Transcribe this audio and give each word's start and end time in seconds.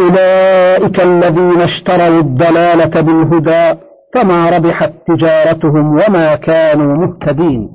أولئك 0.00 1.00
الذين 1.00 1.60
اشتروا 1.60 2.20
الضلالة 2.20 3.00
بالهدى 3.00 3.80
فما 4.14 4.50
ربحت 4.50 4.92
تجارتهم 5.06 5.86
وما 5.86 6.34
كانوا 6.34 6.96
مهتدين. 7.06 7.68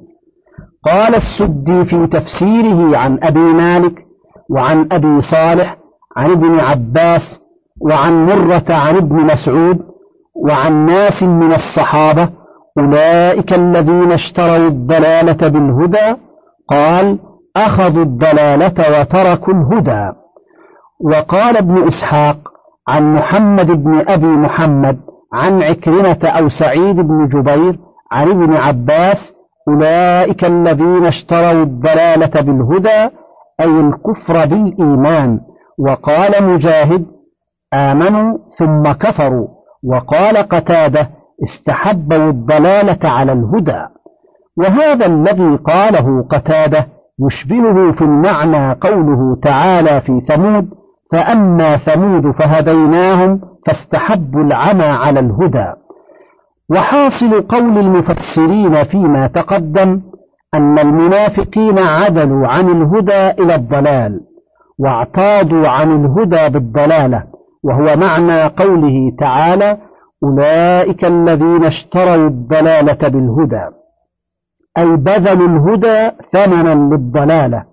قال 0.86 1.16
السدي 1.16 1.86
في 1.86 2.08
تفسيره 2.08 2.98
عن 2.98 3.20
أبي 3.24 3.40
مالك 3.40 3.94
وعن 4.50 4.88
أبي 4.92 5.22
صالح 5.22 5.78
عن 6.18 6.32
ابن 6.32 6.60
عباس 6.60 7.40
وعن 7.82 8.26
مرة 8.26 8.66
عن 8.70 8.96
ابن 8.96 9.16
مسعود 9.16 9.80
وعن 10.48 10.86
ناس 10.86 11.24
من 11.24 11.54
الصحابة 11.54 12.30
أولئك 12.78 13.54
الذين 13.54 14.12
اشتروا 14.12 14.68
الضلالة 14.68 15.48
بالهدى 15.48 16.16
قال 16.70 17.20
أخذوا 17.56 18.04
الضلالة 18.04 19.00
وتركوا 19.00 19.54
الهدى. 19.54 20.12
وقال 21.02 21.58
ابن 21.58 21.88
إسحاق 21.88 22.38
عن 22.88 23.14
محمد 23.14 23.68
بن 23.72 24.04
أبي 24.08 24.28
محمد 24.28 25.00
عن 25.34 25.64
عكرمة 25.64 26.20
أو 26.24 26.50
سعيد 26.50 26.96
بن 26.96 27.28
جبير 27.28 27.80
عن 28.12 28.30
ابن 28.30 28.54
عباس 28.54 29.34
أولئك 29.68 30.46
الذين 30.46 31.06
اشتروا 31.06 31.64
الضلالة 31.64 32.42
بالهدى 32.42 33.16
أي 33.60 33.80
الكفر 33.80 34.46
بالإيمان. 34.46 35.40
وقال 35.80 36.44
مجاهد 36.44 37.06
آمنوا 37.74 38.38
ثم 38.60 38.92
كفروا. 38.92 39.48
وقال 39.84 40.38
قتادة 40.38 41.10
استحبوا 41.44 42.30
الضلالة 42.30 43.10
على 43.10 43.32
الهدى. 43.32 43.86
وهذا 44.58 45.06
الذي 45.06 45.56
قاله 45.56 46.28
قتادة 46.32 46.88
يشبهه 47.28 47.92
في 47.92 48.02
المعنى 48.02 48.74
قوله 48.82 49.38
تعالى 49.44 50.02
في 50.02 50.22
ثمود 50.28 50.70
فأما 51.12 51.78
ثمود 51.78 52.36
فهديناهم 52.36 53.42
فاستحبوا 53.66 54.42
العمى 54.42 54.86
على 54.86 55.20
الهدى. 55.20 55.74
وحاصل 56.72 57.42
قول 57.42 57.78
المفسرين 57.78 58.84
فيما 58.84 59.28
تقدم 59.28 60.02
أن 60.54 60.80
المنافقين 60.80 61.80
عدلوا 61.80 62.48
عن 62.48 62.70
الهدى 62.70 63.44
إلى 63.44 63.56
الضلال 63.56 64.22
واعتاضوا 64.80 65.68
عن 65.68 66.06
الهدى 66.06 66.54
بالضلالة 66.54 67.24
وهو 67.64 67.96
معنى 67.96 68.44
قوله 68.44 69.12
تعالى 69.20 69.78
أولئك 70.24 71.06
الذين 71.06 71.66
اشتروا 71.66 72.28
الضلالة 72.28 73.08
بالهدى. 73.08 73.76
أي 74.78 74.96
بذلوا 74.96 75.48
الهدى 75.48 76.12
ثمنا 76.34 76.96
للضلالة. 76.96 77.64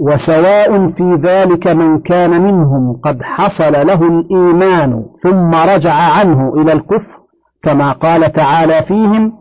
وسواء 0.00 0.90
في 0.90 1.14
ذلك 1.14 1.66
من 1.66 1.98
كان 2.00 2.42
منهم 2.42 3.00
قد 3.04 3.22
حصل 3.22 3.72
له 3.72 4.02
الإيمان 4.02 5.04
ثم 5.22 5.54
رجع 5.54 5.92
عنه 5.92 6.52
إلى 6.54 6.72
الكفر 6.72 7.16
كما 7.62 7.92
قال 7.92 8.32
تعالى 8.32 8.82
فيهم 8.82 9.32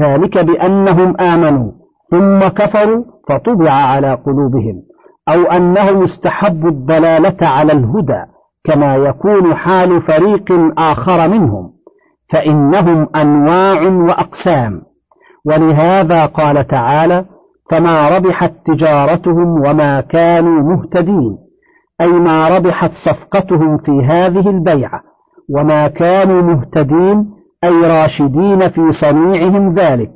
ذلك 0.00 0.38
بأنهم 0.38 1.20
آمنوا 1.20 1.72
ثم 2.10 2.38
كفروا 2.38 3.04
فطبع 3.28 3.70
على 3.70 4.14
قلوبهم 4.14 4.82
أو 5.28 5.42
أنهم 5.42 6.04
استحبوا 6.04 6.70
الضلالة 6.70 7.48
على 7.48 7.72
الهدى 7.72 8.24
كما 8.64 8.96
يكون 8.96 9.54
حال 9.54 10.02
فريق 10.02 10.52
آخر 10.78 11.28
منهم 11.28 11.72
فإنهم 12.32 13.08
أنواع 13.16 13.82
وأقسام 13.82 14.82
ولهذا 15.46 16.26
قال 16.26 16.66
تعالى 16.66 17.24
فما 17.70 18.16
ربحت 18.16 18.52
تجارتهم 18.66 19.60
وما 19.66 20.00
كانوا 20.00 20.62
مهتدين 20.62 21.38
أي 22.00 22.12
ما 22.12 22.56
ربحت 22.56 22.90
صفقتهم 23.04 23.78
في 23.78 23.92
هذه 24.04 24.50
البيعة 24.50 25.00
وما 25.56 25.88
كانوا 25.88 26.42
مهتدين 26.42 27.30
أي 27.64 27.70
راشدين 27.70 28.68
في 28.68 28.92
صنيعهم 28.92 29.74
ذلك. 29.74 30.10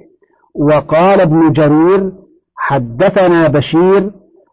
وقال 0.54 1.20
ابن 1.20 1.52
جرير 1.52 2.12
حدثنا 2.56 3.48
بشير 3.48 4.10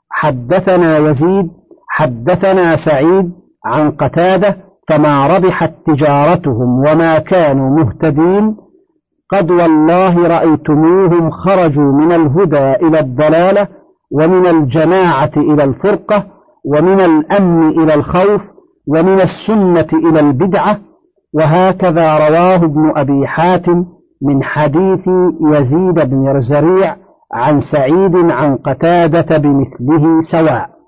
حدثنا 0.09 0.97
يزيد 0.97 1.49
حدثنا 1.89 2.75
سعيد 2.75 3.31
عن 3.65 3.91
قتادة 3.91 4.57
فما 4.87 5.37
ربحت 5.37 5.73
تجارتهم 5.85 6.79
وما 6.87 7.19
كانوا 7.19 7.69
مهتدين 7.83 8.55
قد 9.31 9.51
والله 9.51 10.27
رأيتموهم 10.27 11.31
خرجوا 11.31 11.91
من 11.91 12.11
الهدى 12.11 12.87
إلى 12.87 12.99
الضلالة 12.99 13.67
ومن 14.11 14.45
الجماعة 14.47 15.31
إلى 15.37 15.63
الفرقة 15.63 16.23
ومن 16.65 16.99
الأمن 16.99 17.69
إلى 17.69 17.93
الخوف 17.93 18.41
ومن 18.87 19.21
السنة 19.21 20.09
إلى 20.09 20.19
البدعة 20.19 20.77
وهكذا 21.33 22.29
رواه 22.29 22.55
ابن 22.55 22.91
أبي 22.95 23.27
حاتم 23.27 23.85
من 24.21 24.43
حديث 24.43 25.07
يزيد 25.41 26.09
بن 26.09 26.27
رزريع 26.27 26.95
عن 27.33 27.61
سعيد 27.61 28.15
عن 28.15 28.55
قتادة 28.55 29.37
بمثله 29.37 30.21
سواء. 30.31 30.78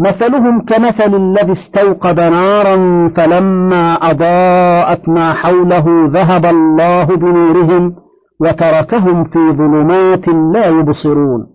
مثلهم 0.00 0.60
كمثل 0.60 1.14
الذي 1.14 1.52
استوقد 1.52 2.20
نارا 2.20 3.08
فلما 3.16 3.94
أضاءت 3.94 5.08
ما 5.08 5.32
حوله 5.32 5.84
ذهب 6.06 6.46
الله 6.46 7.04
بنورهم 7.04 7.94
وتركهم 8.40 9.24
في 9.24 9.38
ظلمات 9.52 10.28
لا 10.28 10.66
يبصرون. 10.66 11.46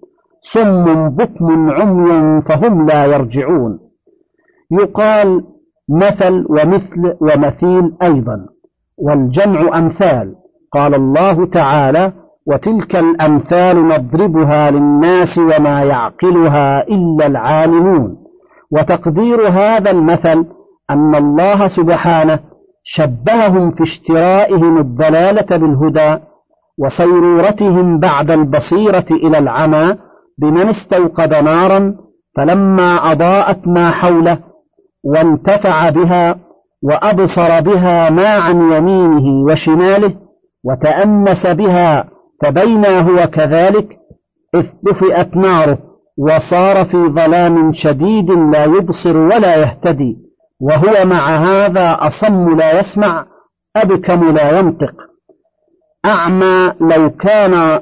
صم 0.54 1.10
بكم 1.10 1.70
عمي 1.70 2.42
فهم 2.42 2.86
لا 2.86 3.06
يرجعون. 3.06 3.80
يقال 4.72 5.44
مثل 5.90 6.46
ومثل 6.50 7.14
ومثيل 7.22 7.92
أيضا. 8.04 8.38
والجمع 8.98 9.78
أمثال. 9.78 10.36
قال 10.74 10.96
الله 10.96 11.46
تعالى 11.46 12.12
وتلك 12.48 12.96
الأمثال 12.96 13.88
نضربها 13.88 14.72
للناس 14.72 15.38
وما 15.38 15.84
يعقلها 15.84 16.88
إلا 16.88 17.26
العالمون. 17.28 18.21
وتقدير 18.72 19.48
هذا 19.48 19.92
المثل 19.92 20.46
أن 20.90 21.16
الله 21.16 21.68
سبحانه 21.68 22.40
شبههم 22.84 23.72
في 23.72 23.84
اشترائهم 23.84 24.78
الضلالة 24.78 25.58
بالهدى 25.58 26.18
وصيرورتهم 26.80 28.00
بعد 28.00 28.32
البصيرة 28.32 29.06
إلى 29.12 29.38
العمى 29.38 29.98
بمن 30.38 30.70
استوقد 30.70 31.34
نارا 31.34 31.96
فلما 32.38 33.12
أضاءت 33.12 33.68
ما 33.68 33.92
حوله 33.92 34.38
وانتفع 35.04 35.90
بها 35.90 36.36
وأبصر 36.84 37.62
بها 37.62 38.10
ما 38.10 38.28
عن 38.28 38.72
يمينه 38.72 39.46
وشماله 39.52 40.16
وتأنس 40.66 41.46
بها 41.48 42.10
فبينا 42.42 43.00
هو 43.02 43.28
كذلك 43.28 43.98
إذ 44.56 44.66
طفئت 44.86 45.36
ناره 45.36 45.91
وصار 46.18 46.86
في 46.86 46.98
ظلام 46.98 47.74
شديد 47.74 48.30
لا 48.32 48.64
يبصر 48.64 49.18
ولا 49.18 49.56
يهتدي 49.56 50.18
وهو 50.62 51.06
مع 51.06 51.28
هذا 51.38 51.98
أصم 52.00 52.58
لا 52.58 52.80
يسمع 52.80 53.26
أبكم 53.76 54.36
لا 54.36 54.60
ينطق 54.60 54.94
أعمى 56.06 56.74
لو 56.82 57.10
كان. 57.10 57.82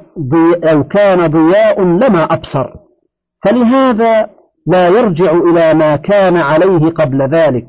لو 0.62 0.84
كان 0.84 1.26
ضياء 1.26 1.82
لما 1.82 2.24
أبصر 2.24 2.70
فلهذا 3.44 4.28
لا 4.66 4.88
يرجع 4.88 5.32
إلى 5.32 5.74
ما 5.74 5.96
كان 5.96 6.36
عليه 6.36 6.90
قبل 6.90 7.28
ذلك 7.30 7.66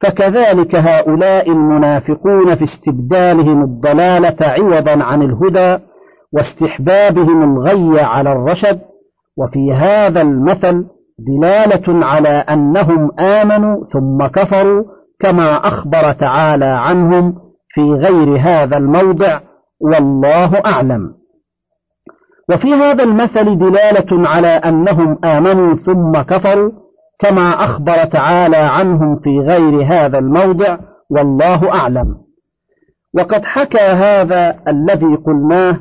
فكذلك 0.00 0.74
هؤلاء 0.74 1.50
المنافقون 1.50 2.54
في 2.54 2.64
استبدالهم 2.64 3.62
الضلالة 3.64 4.36
عوضا 4.40 5.04
عن 5.04 5.22
الهدى 5.22 5.84
واستحبابهم 6.32 7.42
الغي 7.56 8.00
على 8.00 8.32
الرشد 8.32 8.80
وفي 9.38 9.72
هذا 9.72 10.22
المثل 10.22 10.86
دلالة 11.18 12.06
على 12.06 12.28
أنهم 12.28 13.20
آمنوا 13.20 13.84
ثم 13.92 14.26
كفروا 14.26 14.84
كما 15.20 15.68
أخبر 15.68 16.12
تعالى 16.12 16.64
عنهم 16.64 17.34
في 17.74 17.82
غير 17.82 18.40
هذا 18.40 18.76
الموضع 18.76 19.40
والله 19.80 20.62
أعلم. 20.66 21.14
وفي 22.50 22.74
هذا 22.74 23.02
المثل 23.02 23.58
دلالة 23.58 24.28
على 24.28 24.48
أنهم 24.48 25.18
آمنوا 25.24 25.76
ثم 25.76 26.22
كفروا 26.22 26.72
كما 27.18 27.64
أخبر 27.64 28.04
تعالى 28.04 28.56
عنهم 28.56 29.20
في 29.20 29.38
غير 29.38 29.84
هذا 29.84 30.18
الموضع 30.18 30.78
والله 31.10 31.74
أعلم. 31.74 32.16
وقد 33.14 33.44
حكى 33.44 33.78
هذا 33.78 34.58
الذي 34.68 35.16
قلناه 35.26 35.80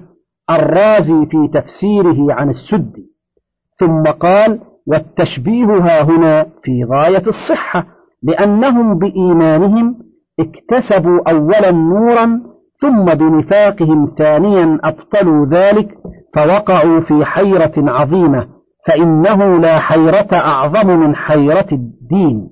الرازي 0.49 1.25
في 1.25 1.49
تفسيره 1.53 2.33
عن 2.33 2.49
السدي. 2.49 3.14
ثم 3.79 4.03
قال 4.03 4.59
والتشبيه 4.87 5.65
ها 5.65 6.01
هنا 6.03 6.43
في 6.63 6.83
غاية 6.83 7.23
الصحة 7.27 7.85
لأنهم 8.23 8.97
بإيمانهم 8.99 9.95
اكتسبوا 10.39 11.29
أولا 11.31 11.71
نورا 11.71 12.41
ثم 12.81 13.05
بنفاقهم 13.05 14.15
ثانيا 14.17 14.79
أبطلوا 14.83 15.45
ذلك 15.45 15.87
فوقعوا 16.35 16.99
في 17.01 17.25
حيرة 17.25 17.73
عظيمة 17.77 18.47
فإنه 18.87 19.59
لا 19.59 19.79
حيرة 19.79 20.27
أعظم 20.33 20.87
من 20.99 21.15
حيرة 21.15 21.67
الدين. 21.71 22.49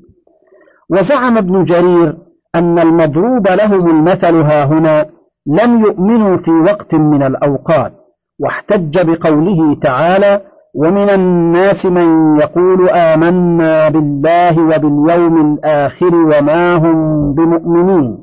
وزعم 0.90 1.38
ابن 1.38 1.64
جرير 1.64 2.18
أن 2.56 2.80
المضروب 2.80 3.48
لهم 3.48 3.90
المثل 3.90 4.36
ها 4.36 4.66
هنا 4.66 5.06
لم 5.48 5.86
يؤمنوا 5.86 6.38
في 6.38 6.52
وقت 6.52 6.94
من 6.94 7.24
الأوقات 7.24 7.94
واحتج 8.40 9.12
بقوله 9.12 9.75
تعالى 9.81 10.42
ومن 10.75 11.10
الناس 11.10 11.86
من 11.86 12.38
يقول 12.40 12.90
آمنا 12.90 13.90
بالله 13.90 14.60
وباليوم 14.60 15.54
الآخر 15.54 16.16
وما 16.16 16.75
هم 16.75 17.34
بمؤمنين. 17.34 18.18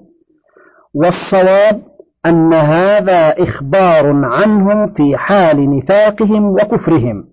والصواب 0.94 1.82
أن 2.26 2.52
هذا 2.52 3.42
إخبار 3.42 4.24
عنهم 4.24 4.86
في 4.86 5.16
حال 5.16 5.76
نفاقهم 5.76 6.44
وكفرهم. 6.52 7.24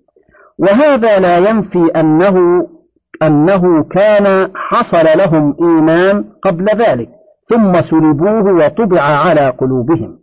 وهذا 0.59 1.19
لا 1.19 1.37
ينفي 1.37 1.91
أنه 1.95 2.67
أنه 3.23 3.83
كان 3.83 4.51
حصل 4.55 5.17
لهم 5.17 5.55
إيمان 5.61 6.25
قبل 6.43 6.65
ذلك 6.65 7.09
ثم 7.49 7.81
سلبوه 7.81 8.53
وطبع 8.53 9.01
على 9.01 9.49
قلوبهم. 9.49 10.17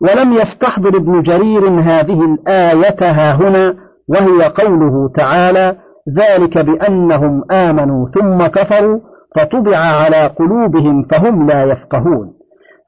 ولم 0.00 0.32
يستحضر 0.32 0.88
ابن 0.88 1.22
جرير 1.22 1.68
هذه 1.68 2.24
الآية 2.24 2.96
ها 3.00 3.34
هنا 3.34 3.83
وهي 4.08 4.48
قوله 4.48 5.08
تعالى 5.16 5.76
ذلك 6.18 6.58
بأنهم 6.58 7.52
آمنوا 7.52 8.08
ثم 8.08 8.46
كفروا 8.46 9.00
فطبع 9.36 9.76
على 9.76 10.26
قلوبهم 10.26 11.02
فهم 11.02 11.46
لا 11.46 11.64
يفقهون. 11.64 12.32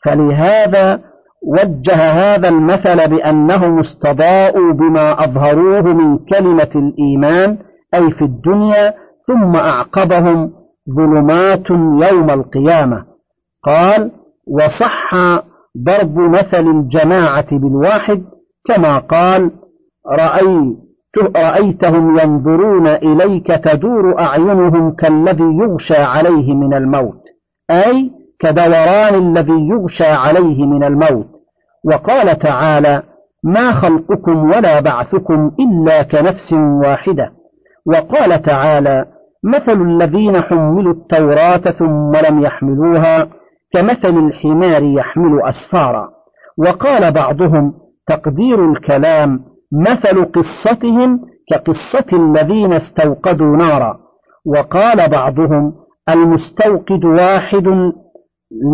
فلهذا 0.04 1.00
وجه 1.46 1.94
هذا 1.94 2.48
المثل 2.48 3.08
بأنهم 3.08 3.78
استضاءوا 3.80 4.72
بما 4.72 5.24
أظهروه 5.24 5.82
من 5.82 6.18
كلمة 6.18 6.70
الإيمان 6.74 7.58
أي 7.94 8.10
في 8.10 8.24
الدنيا 8.24 8.94
ثم 9.26 9.56
أعقبهم 9.56 10.52
ظلمات 10.96 11.70
يوم 12.10 12.30
القيامة. 12.30 13.04
قال 13.64 14.10
وصح 14.48 15.10
ضرب 15.84 16.18
مثل 16.18 16.66
الجماعة 16.70 17.58
بالواحد 17.58 18.22
كما 18.66 18.98
قال 18.98 19.50
رأيت 20.06 20.85
رأيتهم 21.36 22.18
ينظرون 22.18 22.86
إليك 22.86 23.46
تدور 23.46 24.20
أعينهم 24.20 24.94
كالذي 24.94 25.44
يغشى 25.44 25.96
عليه 25.96 26.54
من 26.54 26.74
الموت. 26.74 27.22
أي 27.70 28.10
كدوران 28.40 29.14
الذي 29.14 29.68
يغشى 29.68 30.06
عليه 30.06 30.66
من 30.66 30.84
الموت. 30.84 31.26
وقال 31.84 32.38
تعالى 32.38 33.02
ما 33.44 33.72
خلقكم 33.72 34.44
ولا 34.44 34.80
بعثكم 34.80 35.50
إلا 35.60 36.02
كنفس 36.02 36.52
واحدة 36.52 37.32
وقال 37.86 38.42
تعالى 38.42 39.04
مثل 39.44 39.82
الذين 39.82 40.40
حملوا 40.40 40.92
التوراة 40.92 41.56
ثم 41.56 42.12
لم 42.28 42.42
يحملوها 42.42 43.28
كمثل 43.72 44.18
الحمار 44.26 44.82
يحمل 44.82 45.42
أسفارا 45.42 46.08
وقال 46.58 47.12
بعضهم 47.12 47.72
تقدير 48.06 48.72
الكلام 48.72 49.40
مثل 49.72 50.24
قصتهم 50.24 51.20
كقصة 51.50 52.06
الذين 52.12 52.72
استوقدوا 52.72 53.56
نارا. 53.56 53.98
وقال 54.46 55.10
بعضهم 55.10 55.74
المستوقد 56.08 57.04
واحد 57.04 57.92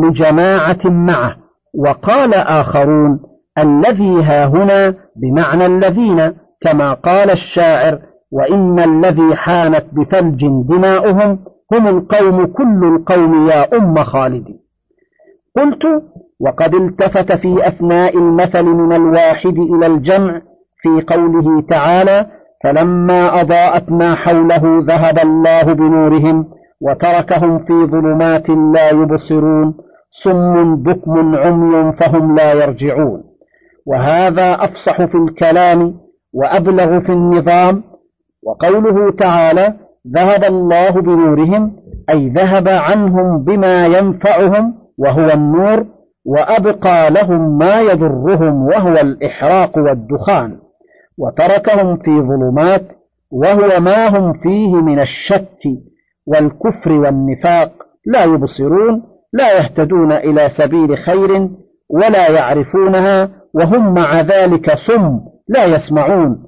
لجماعة 0.03 0.81
معه. 0.85 1.37
وقال 1.79 2.35
آخرون 2.35 3.21
الذي 3.59 4.23
ها 4.23 4.47
هنا 4.47 4.95
بمعنى 5.17 5.67
الذين 5.67 6.33
كما 6.61 6.95
قال 6.95 7.31
الشاعر 7.31 7.99
وإن 8.33 8.79
الذي 8.79 9.37
حانت 9.37 9.85
بثلج 9.93 10.47
دماؤهم 10.69 11.39
هم 11.73 11.89
القوم 11.89 12.47
كل 12.47 12.97
القوم 12.97 13.49
يا 13.49 13.77
أم 13.77 14.05
خالد. 14.05 14.45
قلت 15.57 15.83
وقد 16.41 16.75
التفت 16.75 17.33
في 17.33 17.69
أثناء 17.69 18.19
المثل 18.19 18.65
من 18.65 18.93
الواحد 18.93 19.59
إلى 19.59 19.87
الجمع 19.87 20.41
في 20.83 21.15
قوله 21.15 21.63
تعالى 21.71 22.27
فلما 22.65 23.41
أضاءت 23.41 23.91
ما 23.93 24.15
حوله 24.15 24.85
ذهب 24.89 25.19
الله 25.19 25.63
بنورهم 25.63 26.47
وتركهم 26.81 27.59
في 27.59 27.73
ظلمات 27.73 28.49
لا 28.49 28.91
يبصرون 28.91 29.75
صم 30.25 30.77
بكم 30.77 31.37
عمي 31.37 31.93
فهم 31.93 32.35
لا 32.35 32.53
يرجعون. 32.53 33.23
وهذا 33.87 34.55
أفصح 34.55 35.05
في 35.05 35.15
الكلام 35.15 35.95
وأبلغ 36.35 37.01
في 37.01 37.13
النظام. 37.13 37.83
وقوله 38.47 39.13
تعالى 39.13 39.75
ذهب 40.15 40.45
الله 40.45 40.91
بنورهم 40.91 41.73
أي 42.11 42.29
ذهب 42.29 42.69
عنهم 42.69 43.45
بما 43.45 43.87
ينفعهم 43.87 44.75
وهو 44.99 45.27
النور 45.35 45.87
وأبقى 46.27 47.11
لهم 47.11 47.59
ما 47.59 47.81
يضرهم 47.81 48.67
وهو 48.67 48.93
الإحراق 48.93 49.79
والدخان. 49.79 50.62
وتركهم 51.23 51.97
في 51.97 52.21
ظلمات 52.21 52.83
وهو 53.31 53.81
ما 53.81 54.09
هم 54.09 54.33
فيه 54.33 54.75
من 54.75 55.01
الشك 55.01 55.59
والكفر 56.27 56.93
والنفاق. 56.93 57.73
لا 58.07 58.25
يبصرون 58.25 59.03
لا 59.33 59.59
يهتدون 59.59 60.13
إلى 60.13 60.51
سبيل 60.59 60.99
خير 60.99 61.49
ولا 61.91 62.31
يعرفونها 62.31 63.31
وهم 63.55 63.95
مع 63.95 64.21
ذلك 64.21 64.71
صم 64.71 65.21
لا 65.49 65.65
يسمعون. 65.65 66.43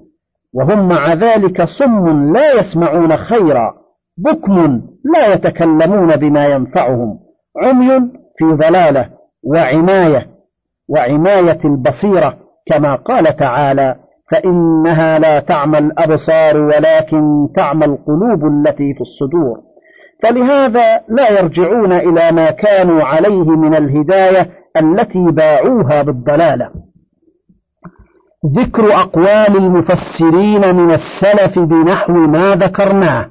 وهم 0.54 0.88
مع 0.88 1.12
ذلك 1.12 1.62
صم 1.78 2.32
لا 2.32 2.52
يسمعون 2.52 3.16
خيرا. 3.16 3.74
بكم 4.18 4.82
لا 5.14 5.34
يتكلمون 5.34 6.16
بما 6.16 6.46
ينفعهم. 6.46 7.18
عمي 7.62 8.00
في 8.38 8.44
ضلاله 8.44 9.08
وعماية 9.44 10.26
وعماية 10.88 11.60
البصيرة 11.64 12.36
كما 12.66 12.96
قال 12.96 13.36
تعالى 13.36 14.03
فإنها 14.30 15.18
لا 15.18 15.40
تعمى 15.40 15.78
الابصار 15.78 16.56
ولكن 16.60 17.48
تعمى 17.56 17.84
القلوب 17.84 18.44
التي 18.46 18.94
في 18.94 19.00
الصدور. 19.00 19.58
فلهذا 20.22 21.00
لا 21.08 21.40
يرجعون 21.40 21.92
إلى 21.92 22.32
ما 22.32 22.50
كانوا 22.50 23.02
عليه 23.02 23.44
من 23.44 23.74
الهداية 23.74 24.50
التي 24.76 25.24
باعوها 25.24 26.02
بالضلالة. 26.02 26.70
ذكر 28.56 28.92
أقوال 28.92 29.56
المفسرين 29.56 30.74
من 30.74 30.90
السلف 30.90 31.58
بنحو 31.58 32.12
ما 32.12 32.54
ذكرناه. 32.54 33.30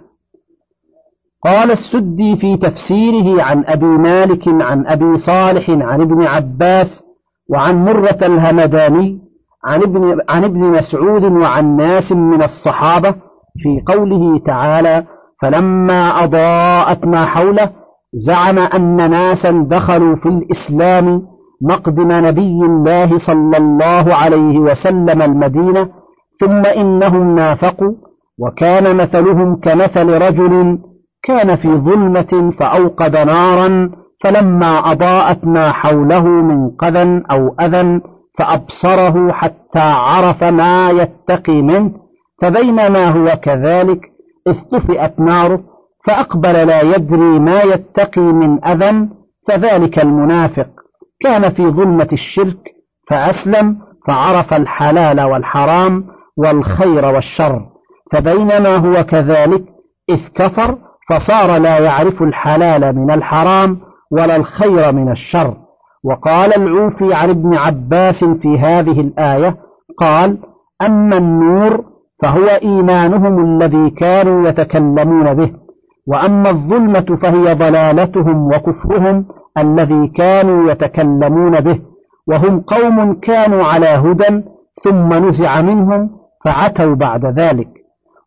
قال 1.44 1.72
السدي 1.72 2.38
في 2.38 2.58
تفسيره 2.58 3.44
عن 3.44 3.64
أبي 3.68 3.86
مالك 3.86 4.48
عن 4.48 4.88
أبي 4.88 5.18
صالح 5.18 5.70
عن 5.70 6.02
ابن 6.02 6.24
عباس 6.24 7.04
وعن 7.50 7.86
مرة 7.86 8.18
الهمداني 8.22 9.20
عن 9.66 9.82
ابن, 9.82 10.18
عن 10.30 10.44
ابن 10.44 10.60
مسعود 10.60 11.24
وعن 11.24 11.76
ناس 11.76 12.12
من 12.12 12.44
الصحابة 12.44 13.12
في 13.58 13.94
قوله 13.94 14.40
تعالى 14.46 15.04
فلما 15.42 16.24
أضاءت 16.24 17.06
ما 17.06 17.26
حوله 17.26 17.70
زعم 18.14 18.60
أن 18.60 19.10
ناسا 19.10 19.68
دخلوا 19.70 20.16
في 20.16 20.30
الإسلام 20.30 21.22
مقدم 21.62 22.12
نبي 22.12 22.66
الله 22.66 23.18
صلى 23.18 23.58
الله 23.58 24.16
عليه 24.16 24.60
وسلم 24.60 25.22
المدينة 25.22 25.90
ثم 26.40 26.66
إنهم 26.66 27.36
نافقوا 27.36 27.94
وكان 28.40 28.96
مثلهم 28.96 29.56
كمثل 29.56 30.10
رجل 30.10 30.80
كان 31.24 31.56
في 31.56 31.68
ظلمة 31.68 32.52
فأوقد 32.60 33.16
نارا 33.16 33.90
فلما 34.24 34.92
أضاءت 34.92 35.46
ما 35.46 35.72
حوله 35.72 36.24
من 36.24 36.70
قذى 36.70 37.22
أو 37.32 37.56
أذى 37.62 38.02
فأبصره 38.40 39.32
حتى 39.32 39.80
عرف 39.80 40.44
ما 40.44 40.90
يتقي 40.90 41.62
منه 41.62 41.92
فبينما 42.42 43.10
هو 43.10 43.40
كذلك 43.42 44.00
اصطفئت 44.48 45.20
ناره 45.20 45.64
فأقبل 46.06 46.68
لا 46.68 46.82
يدري 46.82 47.40
ما 47.40 47.62
يتقي 47.62 48.22
من 48.22 48.66
أذى 48.66 49.10
فذلك 49.48 50.00
المنافق. 50.00 50.68
كان 51.22 51.54
في 51.54 51.64
ظلمة 51.64 52.08
الشرك 52.14 52.58
فأسلم 53.10 53.78
فعرف 54.08 54.54
الحلال 54.54 55.22
والحرام 55.22 56.08
والخير 56.38 57.06
والشر. 57.06 57.62
فبينما 58.12 58.76
هو 58.76 59.04
كذلك 59.04 59.64
إذ 60.10 60.28
كفر 60.36 60.78
فصار 61.10 61.58
لا 61.58 61.80
يعرف 61.80 62.22
الحلال 62.22 62.96
من 62.96 63.12
الحرام 63.12 63.80
ولا 64.12 64.36
الخير 64.36 64.92
من 64.92 65.12
الشر. 65.12 65.58
وقال 66.06 66.54
العوفي 66.54 67.14
عن 67.14 67.30
ابن 67.30 67.56
عباس 67.56 68.24
في 68.24 68.60
هذه 68.60 69.00
الآية 69.02 69.58
قال 70.00 70.38
أما 70.82 71.18
النور 71.18 71.86
فهو 72.22 72.46
إيمانهم 72.46 73.40
الذي 73.40 73.90
كانوا 73.90 74.50
يتكلمون 74.50 75.34
به 75.34 75.52
وأما 76.08 76.50
الظلمة 76.50 77.18
فهي 77.22 77.54
ضلالتهم 77.56 78.48
وكفرهم 78.48 79.26
الذي 79.58 80.08
كانوا 80.08 80.72
يتكلمون 80.72 81.60
به 81.60 81.80
وهم 82.28 82.60
قوم 82.60 83.14
كانوا 83.14 83.64
على 83.64 83.88
هدى 83.88 84.44
ثم 84.84 85.14
نزع 85.14 85.62
منهم 85.62 86.10
فعتوا 86.46 86.96
بعد 86.96 87.26
ذلك. 87.26 87.68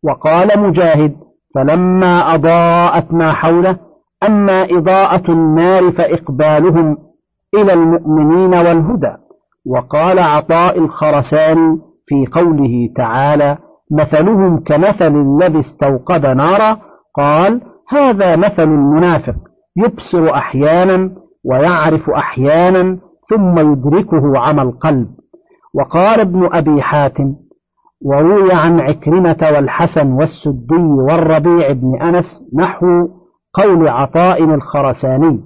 وقال 0.02 0.60
مجاهد 0.60 1.16
فلما 1.54 2.34
أضاءت 2.34 3.14
ما 3.14 3.32
حوله 3.32 3.76
أما 4.28 4.64
إضاءة 4.64 5.32
النار 5.32 5.92
فإقبالهم 5.92 6.98
إلى 7.54 7.72
المؤمنين 7.72 8.54
والهدى. 8.54 9.12
وقال 9.66 10.18
عطاء 10.18 10.78
الخرساني 10.78 11.78
في 12.06 12.26
قوله 12.32 12.88
تعالى 12.96 13.58
مثلهم 13.92 14.58
كمثل 14.64 15.14
الذي 15.16 15.60
استوقد 15.60 16.26
نارا. 16.26 16.78
قال 17.16 17.60
هذا 17.88 18.36
مثل 18.36 18.62
المنافق 18.62 19.34
يبصر 19.76 20.30
أحيانا 20.34 21.10
ويعرف 21.44 22.10
أحيانا 22.10 22.98
ثم 23.30 23.58
يدركه 23.58 24.38
عمى 24.38 24.62
القلب. 24.62 25.08
وقال 25.74 26.20
ابن 26.20 26.48
أبي 26.52 26.82
حاتم 26.82 27.34
وروي 28.04 28.52
عن 28.52 28.80
عكرمة 28.80 29.36
والحسن 29.54 30.12
والسدي 30.12 30.82
والربيع 31.08 31.72
بن 31.72 32.02
أنس 32.02 32.24
نحو 32.58 32.86
قول 33.54 33.88
عطاء 33.88 34.44
الخرساني 34.44 35.40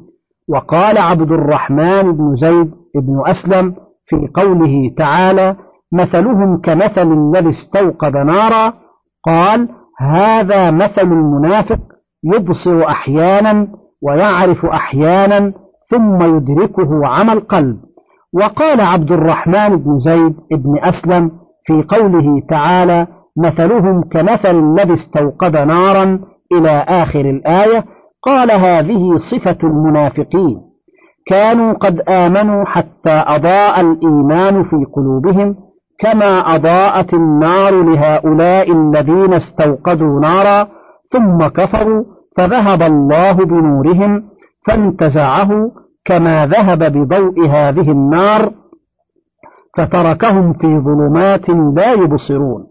وقال 0.50 0.99
عبد 0.99 1.33
الرحمن 1.33 2.12
بن 2.12 2.37
زيد 2.37 2.71
بن 2.95 3.23
أسلم 3.26 3.75
في 4.07 4.28
قوله 4.35 4.95
تعالى 4.97 5.57
مثلهم 5.92 6.61
كمثل 6.61 7.12
الذي 7.12 7.49
استوقد 7.49 8.16
نارا 8.16 8.73
قال 9.25 9.69
هذا 9.99 10.71
مثل 10.71 11.02
المنافق 11.02 11.78
يبصر 12.25 12.85
أحيانا 12.88 13.69
ويعرف 14.02 14.66
أحيانا 14.66 15.52
ثم 15.90 16.37
يدركه 16.37 17.07
عمى 17.07 17.33
القلب 17.33 17.76
وقال 18.35 18.80
عبد 18.80 19.12
الرحمن 19.12 19.76
بن 19.76 19.99
زيد 19.99 20.37
بن 20.50 20.78
أسلم 20.83 21.30
في 21.66 21.83
قوله 21.88 22.42
تعالى 22.49 23.07
مثلهم 23.37 24.02
كمثل 24.02 24.59
الذي 24.59 24.95
استوقد 24.95 25.57
نارا 25.57 26.21
إلى 26.52 26.71
آخر 26.88 27.21
الآية 27.21 27.85
قال 28.23 28.50
هذه 28.50 29.19
صفة 29.19 29.59
المنافقين. 29.65 30.71
كانوا 31.27 31.73
قد 31.73 32.00
آمنوا 32.09 32.65
حتى 32.65 33.25
أضاء 33.27 33.81
الإيمان 33.81 34.62
في 34.65 34.77
قلوبهم 34.97 35.57
كما 35.99 36.55
أضاءت 36.55 37.15
النار 37.15 37.83
لهؤلاء 37.83 38.73
الذين 38.73 39.35
استوقدوا 39.35 40.21
نارا 40.21 40.69
ظلم 41.15 41.49
كفروا 41.49 42.05
فذهب 42.37 42.83
الله 42.83 43.33
بنورهم 43.33 44.23
فانتزعه 44.67 45.73
كما 46.05 46.47
ذهب 46.47 46.79
بضوء 46.79 47.47
هذه 47.47 47.91
النار 47.91 48.53
فتركهم 49.77 50.53
في 50.53 50.79
ظلمات 50.79 51.49
لا 51.77 51.93
يبصرون. 51.93 52.67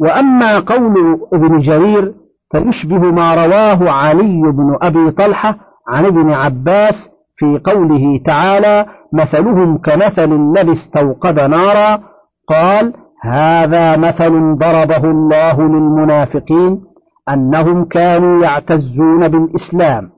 وأما 0.00 0.58
قول 0.58 1.18
ابن 1.32 1.58
جرير 1.58 2.14
فيشبه 2.50 2.98
ما 2.98 3.34
رواه 3.34 3.90
علي 3.90 4.42
بن 4.42 4.78
أبي 4.82 5.10
طلحة 5.10 5.56
عن 5.88 6.04
ابن 6.04 6.30
عباس 6.30 7.10
في 7.36 7.60
قوله 7.64 8.20
تعالى 8.26 8.86
مثلهم 9.12 9.78
كمثل 9.78 10.32
الذي 10.32 10.72
استوقد 10.72 11.40
نارا 11.40 12.02
قال 12.48 12.92
هذا 13.22 13.96
مثل 13.96 14.56
ضربه 14.58 15.04
الله 15.04 15.62
للمنافقين 15.62 16.80
أنهم 17.28 17.84
كانوا 17.84 18.42
يعتزون 18.42 19.28
بالإسلام 19.28 20.10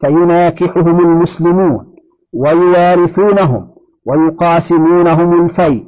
فيناكحهم 0.00 1.00
المسلمون 1.00 1.86
ويوارثونهم 2.34 3.68
ويقاسمونهم 4.06 5.44
الفيء 5.44 5.84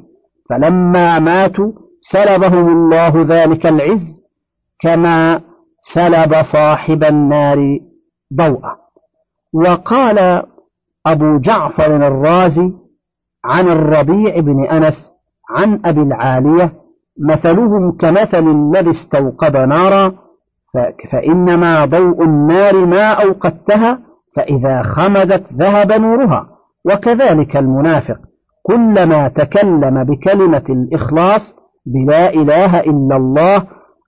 فلما 0.49 1.19
ماتوا 1.19 1.71
سلبهم 2.01 2.67
الله 2.69 3.25
ذلك 3.29 3.65
العز 3.65 4.23
كما 4.79 5.41
سلب 5.93 6.33
صاحب 6.53 7.03
النار 7.03 7.79
ضوءه. 8.33 8.77
وقال 9.53 10.43
أبو 11.05 11.37
جعفر 11.37 11.95
الرازي 11.95 12.71
عن 13.45 13.67
الربيع 13.67 14.39
بن 14.39 14.65
أنس 14.65 15.11
عن 15.49 15.81
أبي 15.85 16.01
العالية 16.01 16.73
مثلهم 17.29 17.91
كمثل 17.91 18.47
الذي 18.47 18.91
استوقد 18.91 19.55
نارا 19.55 20.13
فإنما 21.11 21.85
ضوء 21.85 22.23
النار 22.23 22.85
ما 22.85 23.11
أوقدتها 23.11 23.99
فإذا 24.35 24.81
خمدت 24.83 25.53
ذهب 25.53 25.91
نورها. 25.91 26.47
وكذلك 26.85 27.57
المنافق 27.57 28.17
كلما 28.63 29.27
تكلم 29.27 30.03
بكلمة 30.03 30.63
الإخلاص 30.69 31.55
بلا 31.85 32.29
إله 32.29 32.79
إلا 32.79 33.15
الله 33.15 33.67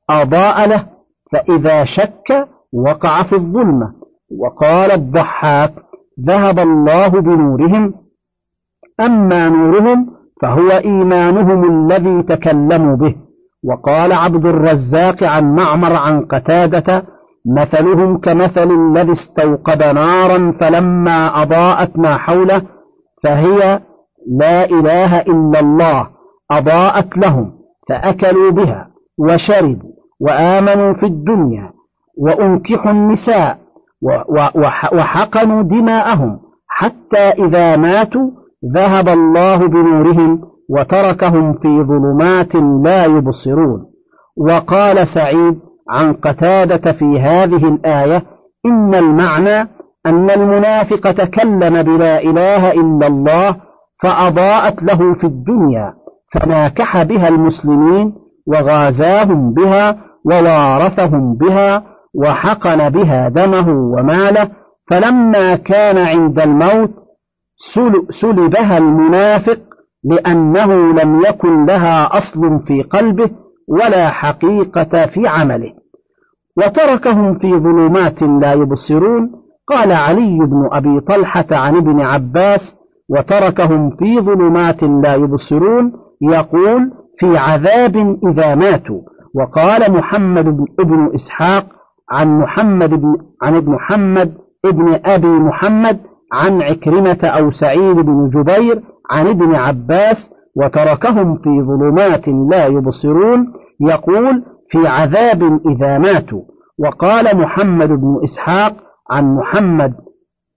أضاء 0.10 0.70
له 0.70 0.97
فإذا 1.32 1.84
شك 1.84 2.48
وقع 2.74 3.24
في 3.24 3.36
الظلمة 3.36 3.94
وقال 4.40 4.92
الضحاك 4.92 5.74
ذهب 6.26 6.60
الله 6.60 7.08
بنورهم 7.08 7.94
أما 9.00 9.50
نورهم 9.50 10.18
فهو 10.42 10.70
إيمانهم 10.70 11.64
الذي 11.64 12.24
تكلموا 12.24 12.96
به. 12.96 13.16
وقال 13.64 14.14
عبد 14.14 14.46
الرزاق 14.46 15.24
عن 15.24 15.56
معمر 15.56 15.96
عن 15.96 16.26
قتادة 16.26 17.04
مثلهم 17.58 18.18
كمثل 18.18 18.72
الذي 18.72 19.12
استوقد 19.12 19.84
نارا 19.84 20.58
فلما 20.60 21.42
أضاءت 21.42 21.98
ما 22.00 22.18
حوله 22.18 22.62
فهي 23.24 23.80
لا 24.28 24.66
إله 24.66 25.20
إلا 25.20 25.60
الله 25.60 26.08
أضاءت 26.52 27.18
لهم 27.18 27.52
فأكلوا 27.90 28.52
بها 28.52 28.88
وشربوا. 29.20 29.97
وآمنوا 30.22 30.94
في 30.94 31.06
الدنيا 31.06 31.72
وأنكحوا 32.18 32.92
النساء 32.92 33.58
وحقنوا 34.94 35.64
دماءهم 35.64 36.40
حتى 36.68 37.18
إذا 37.18 37.76
ماتوا 37.76 38.32
ذهب 38.76 39.10
الله 39.10 39.68
بنورهم 39.68 40.42
وتركهم 40.70 41.54
في 41.54 41.84
ظلمات 41.84 42.56
لا 42.84 43.06
يبصرون. 43.06 43.86
وقال 44.38 45.08
سعيد 45.08 45.60
عن 45.90 46.14
قتادة 46.14 46.92
في 46.92 47.20
هذه 47.20 47.68
الآية 47.68 48.24
إن 48.66 48.96
المعنى 48.96 49.70
أن 50.06 50.30
المنافق 50.30 51.12
تكلم 51.12 51.84
بلا 51.84 52.22
إله 52.22 52.72
إلا 52.72 53.08
الله 53.08 53.56
فأضاءت 54.04 54.84
له 54.84 55.14
في 55.14 55.24
الدنيا 55.24 55.94
فناكح 56.34 57.04
بها 57.04 57.28
المسلمين 57.28 58.14
وغازاهم 58.48 59.54
بها 59.54 59.98
ووارثهم 60.28 61.34
بها 61.34 61.84
وحقن 62.16 62.90
بها 62.90 63.30
دمه 63.30 63.70
وماله 63.70 64.50
فلما 64.90 65.56
كان 65.56 65.98
عند 65.98 66.40
الموت 66.40 66.92
سلبها 68.22 68.78
المنافق 68.78 69.60
لأنه 70.04 70.94
لم 70.94 71.22
يكن 71.22 71.66
لها 71.66 72.18
أصل 72.18 72.60
في 72.68 72.82
قلبه 72.82 73.30
ولا 73.68 74.10
حقيقة 74.10 75.06
في 75.06 75.28
عمله. 75.28 75.74
وتركهم 76.58 77.40
في 77.40 77.52
ظلمات 77.54 78.24
لا 78.24 78.54
يبصرون 78.54 79.32
قال 79.68 79.92
علي 79.92 80.38
بن 80.38 80.70
أبي 80.72 81.00
طلحة 81.00 81.46
عن 81.52 81.76
ابن 81.76 82.02
عباس 82.02 82.76
وتركهم 83.10 83.90
في 83.90 84.20
ظلمات 84.20 84.84
لا 84.84 85.16
يبصرون 85.16 85.94
يقول 86.22 86.92
في 87.20 87.38
عذاب 87.38 88.18
إذا 88.32 88.56
ماتوا. 88.56 89.02
وقال 89.38 89.92
محمد 89.92 90.46
بن 90.80 91.12
إسحاق 91.16 91.66
عن 92.12 92.40
محمد 92.40 92.90
بن 92.90 93.16
عن 93.42 93.56
ابن 93.56 93.72
محمد 93.72 94.34
ابن 94.66 95.00
أبي 95.06 95.28
محمد 95.28 96.00
عن 96.34 96.62
عكرمة 96.62 97.20
أو 97.24 97.52
سعيد 97.52 97.96
بن 97.96 98.30
جبير 98.30 98.82
عن 99.12 99.28
ابن 99.28 99.56
عباس 99.56 100.32
وتركهم 100.56 101.36
في 101.36 101.62
ظلمات 101.62 102.28
لا 102.28 102.66
يبصرون 102.66 103.54
يقول 103.82 104.44
في 104.72 104.88
عذاب 104.88 105.60
إذا 105.68 105.98
ماتوا. 105.98 106.42
وقال 106.80 107.38
محمد 107.38 107.90
بن 107.90 108.22
إسحاق 108.24 108.74
عن 109.12 109.36
محمد 109.36 109.94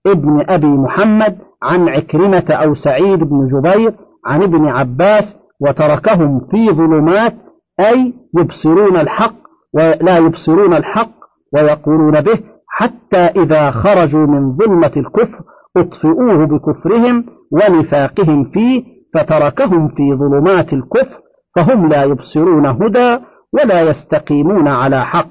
ابن 0.07 0.45
أبي 0.49 0.67
محمد 0.67 1.37
عن 1.63 1.89
عكرمة 1.89 2.45
أو 2.49 2.75
سعيد 2.75 3.19
بن 3.23 3.47
جبير 3.47 3.93
عن 4.25 4.43
ابن 4.43 4.67
عباس 4.67 5.35
وتركهم 5.61 6.39
في 6.51 6.69
ظلمات 6.69 7.33
أي 7.81 8.13
يبصرون 8.37 8.97
الحق 8.97 9.35
ولا 9.73 10.17
يبصرون 10.17 10.73
الحق 10.73 11.11
ويقولون 11.53 12.21
به 12.21 12.39
حتى 12.67 13.17
إذا 13.17 13.71
خرجوا 13.71 14.27
من 14.27 14.57
ظلمة 14.57 14.91
الكفر 14.97 15.39
أطفئوه 15.77 16.45
بكفرهم 16.45 17.25
ونفاقهم 17.51 18.43
فيه 18.43 18.83
فتركهم 19.13 19.87
في 19.87 20.15
ظلمات 20.15 20.73
الكفر 20.73 21.21
فهم 21.55 21.89
لا 21.89 22.03
يبصرون 22.03 22.65
هدى 22.65 23.17
ولا 23.53 23.81
يستقيمون 23.81 24.67
على 24.67 25.05
حق. 25.05 25.27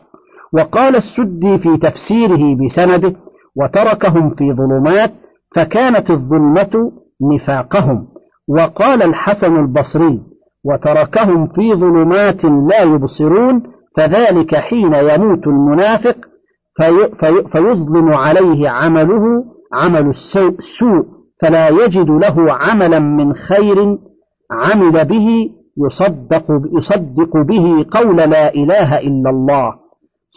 وقال 0.53 0.97
السدي 0.97 1.59
في 1.59 1.77
تفسيره 1.77 2.57
بسنده 2.65 3.17
وتركهم 3.57 4.31
في 4.31 4.53
ظلمات 4.53 5.13
فكانت 5.57 6.11
الظلمة 6.11 6.93
نفاقهم. 7.35 8.07
وقال 8.49 9.03
الحسن 9.03 9.57
البصري 9.57 10.21
وتركهم 10.65 11.47
في 11.47 11.75
ظلمات 11.75 12.45
لا 12.45 12.83
يبصرون 12.83 13.63
فذلك 13.97 14.55
حين 14.55 14.95
يموت 14.95 15.47
المنافق 15.47 16.17
في 16.77 17.09
في 17.21 17.49
فيظلم 17.53 18.13
عليه 18.13 18.69
عمله 18.69 19.45
عمل 19.73 20.09
السوء 20.09 21.05
فلا 21.43 21.69
يجد 21.69 22.11
له 22.11 22.53
عملا 22.53 22.99
من 22.99 23.35
خير 23.35 23.99
عمل 24.51 25.05
به 25.05 25.51
يصدق, 25.87 26.45
يصدق 26.79 27.37
به 27.37 27.87
قول 27.91 28.17
لا 28.17 28.55
إله 28.55 28.99
إلا 28.99 29.31
الله. 29.31 29.75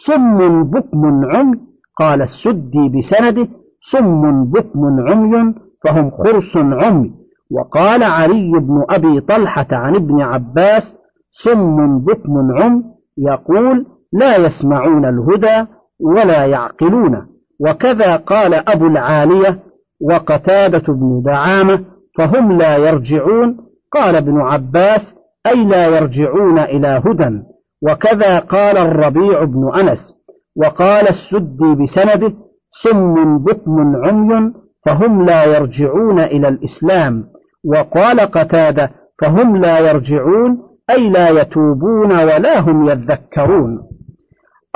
صم 0.06 0.62
بكم 0.64 1.24
عمي 1.24 1.60
قال 1.98 2.22
السدي 2.22 2.88
بسنده 2.98 3.48
صم 3.92 4.44
بكم 4.44 4.80
عمي 5.08 5.54
فهم 5.84 6.10
خرس 6.10 6.56
عمي. 6.56 7.12
وقال 7.50 8.02
علي 8.02 8.52
بن 8.60 8.84
أبي 8.90 9.20
طلحة 9.20 9.66
عن 9.72 9.94
ابن 9.94 10.22
عباس 10.22 10.94
صم 11.44 11.98
بكم 11.98 12.62
عمي 12.62 12.82
يقول 13.18 13.86
لا 14.12 14.36
يسمعون 14.36 15.04
الهدى 15.04 15.70
ولا 16.00 16.44
يعقلون. 16.44 17.26
وكذا 17.60 18.16
قال 18.16 18.54
أبو 18.54 18.86
العالية 18.86 19.58
وقتادة 20.00 20.92
بن 20.92 21.22
دعامة 21.24 21.84
فهم 22.18 22.52
لا 22.52 22.76
يرجعون. 22.76 23.56
قال 23.92 24.16
ابن 24.16 24.40
عباس 24.40 25.14
أي 25.46 25.64
لا 25.64 25.86
يرجعون 25.86 26.58
إلى 26.58 27.02
هدى. 27.06 27.42
وكذا 27.82 28.38
قال 28.38 28.76
الربيع 28.76 29.44
بن 29.44 29.70
أنس 29.80 30.14
وقال 30.56 31.08
السدي 31.08 31.74
بسنده 31.82 32.32
صم 32.82 33.38
بكم 33.38 33.96
عمي 34.04 34.52
فهم 34.86 35.24
لا 35.24 35.44
يرجعون 35.44 36.20
إلى 36.20 36.48
الإسلام. 36.48 37.33
وقال 37.64 38.20
قتادة 38.20 38.90
فهم 39.20 39.56
لا 39.56 39.78
يرجعون 39.78 40.58
أي 40.90 41.10
لا 41.10 41.28
يتوبون 41.28 42.12
ولا 42.12 42.60
هم 42.60 42.88
يذكرون. 42.88 43.78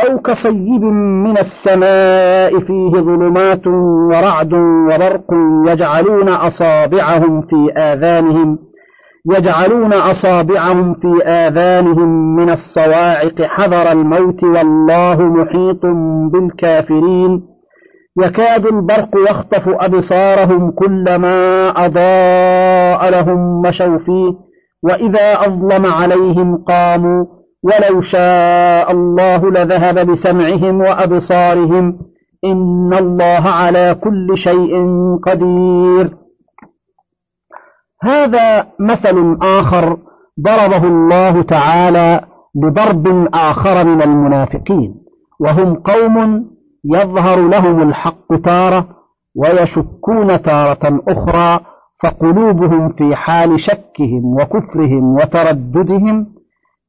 أو 0.00 0.18
كصيب 0.18 0.82
من 1.24 1.38
السماء 1.38 2.60
فيه 2.60 2.90
ظلمات 2.90 3.66
ورعد 4.10 4.52
وبرق 4.54 5.26
يجعلون 5.66 6.28
أصابعهم 6.28 7.42
في 7.42 7.72
آذانهم 7.76 8.58
يجعلون 9.30 9.92
أصابعهم 9.92 10.94
في 10.94 11.24
آذانهم 11.24 12.36
من 12.36 12.50
الصواعق 12.50 13.42
حذر 13.42 13.92
الموت 13.92 14.44
والله 14.44 15.22
محيط 15.22 15.86
بالكافرين. 16.32 17.42
يكاد 18.18 18.66
البرق 18.66 19.08
يخطف 19.30 19.68
أبصارهم 19.68 20.70
كلما 20.70 21.68
أضاء 21.86 23.10
لهم 23.10 23.62
مشوا 23.62 23.98
فيه 23.98 24.32
وإذا 24.82 25.46
أظلم 25.46 25.86
عليهم 25.86 26.56
قاموا 26.56 27.24
ولو 27.62 28.00
شاء 28.00 28.90
الله 28.90 29.50
لذهب 29.50 30.10
بسمعهم 30.10 30.80
وأبصارهم. 30.80 31.98
إن 32.44 32.94
الله 32.94 33.48
على 33.48 33.96
كل 34.04 34.38
شيء 34.38 34.74
قدير. 35.26 36.16
هذا 38.02 38.66
مثل 38.80 39.38
آخر 39.42 39.96
ضربه 40.40 40.84
الله 40.84 41.42
تعالى 41.42 42.20
لضرب 42.64 43.28
آخر 43.34 43.84
من 43.84 44.02
المنافقين 44.02 44.94
وهم 45.40 45.74
قوم 45.74 46.44
يظهر 46.84 47.48
لهم 47.48 47.88
الحق 47.88 48.34
تارة 48.44 48.88
ويشكون 49.36 50.42
تارة 50.42 51.00
أخرى 51.08 51.60
فقلوبهم 52.02 52.88
في 52.92 53.16
حال 53.16 53.60
شكهم 53.60 54.24
وكفرهم 54.24 55.14
وترددهم 55.14 56.26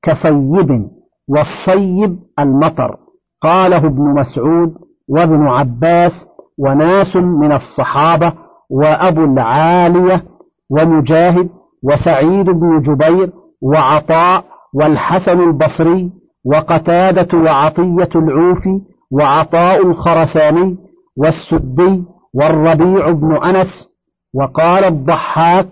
كصيب 0.03 0.89
والصيب 1.27 2.19
المطر. 2.39 2.97
قاله 3.41 3.77
ابن 3.77 4.01
مسعود 4.19 4.73
وابن 5.09 5.47
عباس 5.47 6.25
وناس 6.57 7.15
من 7.15 7.51
الصحابة 7.51 8.33
وأبو 8.69 9.23
العالية 9.23 10.23
ومجاهد 10.69 11.49
وسعيد 11.83 12.45
بن 12.49 12.81
جبير 12.81 13.31
وعطاء 13.61 14.43
والحسن 14.73 15.39
البصري 15.39 16.11
وقتادة 16.45 17.37
وعطية 17.37 18.09
العوفي 18.15 18.81
وعطاء 19.11 19.87
الخرساني 19.87 20.77
والسدي 21.17 22.03
والربيع 22.33 23.11
بن 23.11 23.35
أنس 23.43 23.89
وقال 24.33 24.83
الضحاك 24.83 25.67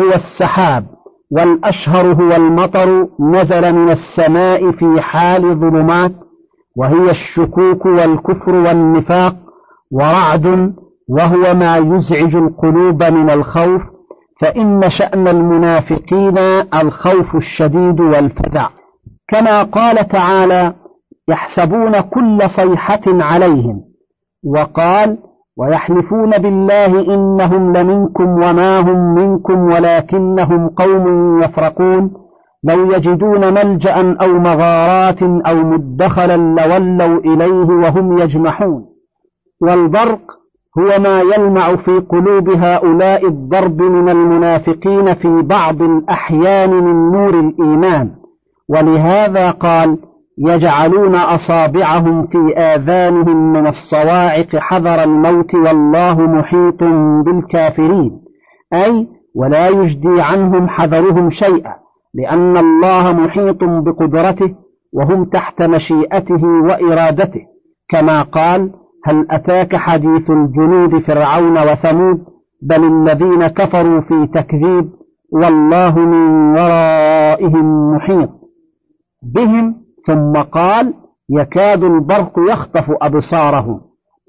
هو 0.00 0.08
السحاب 0.14 0.86
والأشهر 1.30 2.06
هو 2.12 2.32
المطر 2.32 3.08
نزل 3.20 3.72
من 3.72 3.90
السماء 3.90 4.70
في 4.70 5.00
حال 5.00 5.42
ظلمات 5.42 6.12
وهي 6.76 7.10
الشكوك 7.10 7.86
والكفر 7.86 8.54
والنفاق 8.54 9.36
ورعد 9.92 10.74
وهو 11.08 11.54
ما 11.54 11.76
يزعج 11.76 12.36
القلوب 12.36 13.02
من 13.02 13.30
الخوف 13.30 13.82
فإن 14.40 14.90
شأن 14.90 15.28
المنافقين 15.28 16.38
الخوف 16.74 17.34
الشديد 17.34 18.00
والفزع. 18.00 18.68
كما 19.28 19.62
قال 19.62 20.08
تعالى 20.08 20.74
يحسبون 21.28 22.00
كل 22.00 22.38
صيحة 22.56 23.02
عليهم 23.06 23.80
وقال 24.44 25.18
ويحلفون 25.58 26.30
بالله 26.30 27.14
إنهم 27.14 27.72
لمنكم 27.76 28.28
وما 28.28 28.80
هم 28.80 29.14
منكم 29.14 29.58
ولكنهم 29.58 30.68
قوم 30.68 31.42
يفرقون 31.42 32.10
لو 32.64 32.92
يجدون 32.92 33.54
ملجأ 33.54 34.16
أو 34.22 34.38
مغارات 34.38 35.22
أو 35.22 35.54
مدخلا 35.54 36.36
لولوا 36.36 37.20
إليه 37.20 37.66
وهم 37.66 38.18
يجمحون. 38.18 38.84
والبرق 39.62 40.20
هو 40.78 41.02
ما 41.02 41.20
يلمع 41.20 41.76
في 41.76 41.98
قلوب 41.98 42.50
هؤلاء 42.50 43.26
الضرب 43.26 43.82
من 43.82 44.08
المنافقين 44.08 45.14
في 45.14 45.42
بعض 45.42 45.82
الأحيان 45.82 46.70
من 46.70 47.12
نور 47.12 47.34
الإيمان. 47.40 48.10
ولهذا 48.68 49.50
قال 49.50 49.98
يجعلون 50.46 51.14
أصابعهم 51.14 52.26
في 52.26 52.56
آذانهم 52.56 53.52
من 53.52 53.66
الصواعق 53.66 54.56
حذر 54.56 55.04
الموت 55.04 55.54
والله 55.54 56.20
محيط 56.20 56.84
بالكافرين. 57.24 58.20
أي 58.72 59.08
ولا 59.34 59.68
يجدي 59.68 60.22
عنهم 60.22 60.68
حذرهم 60.68 61.30
شيئا 61.30 61.74
لأن 62.14 62.56
الله 62.56 63.12
محيط 63.12 63.64
بقدرته 63.64 64.54
وهم 64.92 65.24
تحت 65.24 65.62
مشيئته 65.62 66.44
وإرادته. 66.44 67.40
كما 67.88 68.22
قال 68.22 68.70
هل 69.04 69.26
أتاك 69.30 69.76
حديث 69.76 70.30
الجنود 70.30 71.02
فرعون 71.02 71.58
وثمود؟ 71.72 72.24
بل 72.62 72.84
الذين 72.84 73.46
كفروا 73.46 74.00
في 74.00 74.26
تكذيب 74.34 74.90
والله 75.32 75.98
من 75.98 76.50
ورائهم 76.58 77.94
محيط. 77.94 78.30
بهم 79.34 79.87
ثم 80.08 80.32
قال 80.32 80.94
يكاد 81.30 81.84
البرق 81.84 82.32
يخطف 82.50 82.84
أبصارهم 83.02 83.80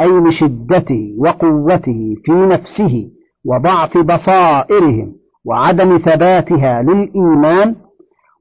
أي 0.02 0.08
لشدته 0.10 1.16
وقوته 1.20 2.16
في 2.26 2.32
نفسه 2.32 3.10
وضعف 3.46 3.98
بصائرهم 3.98 5.14
وعدم 5.46 5.98
ثباتها 5.98 6.82
للإيمان. 6.82 7.76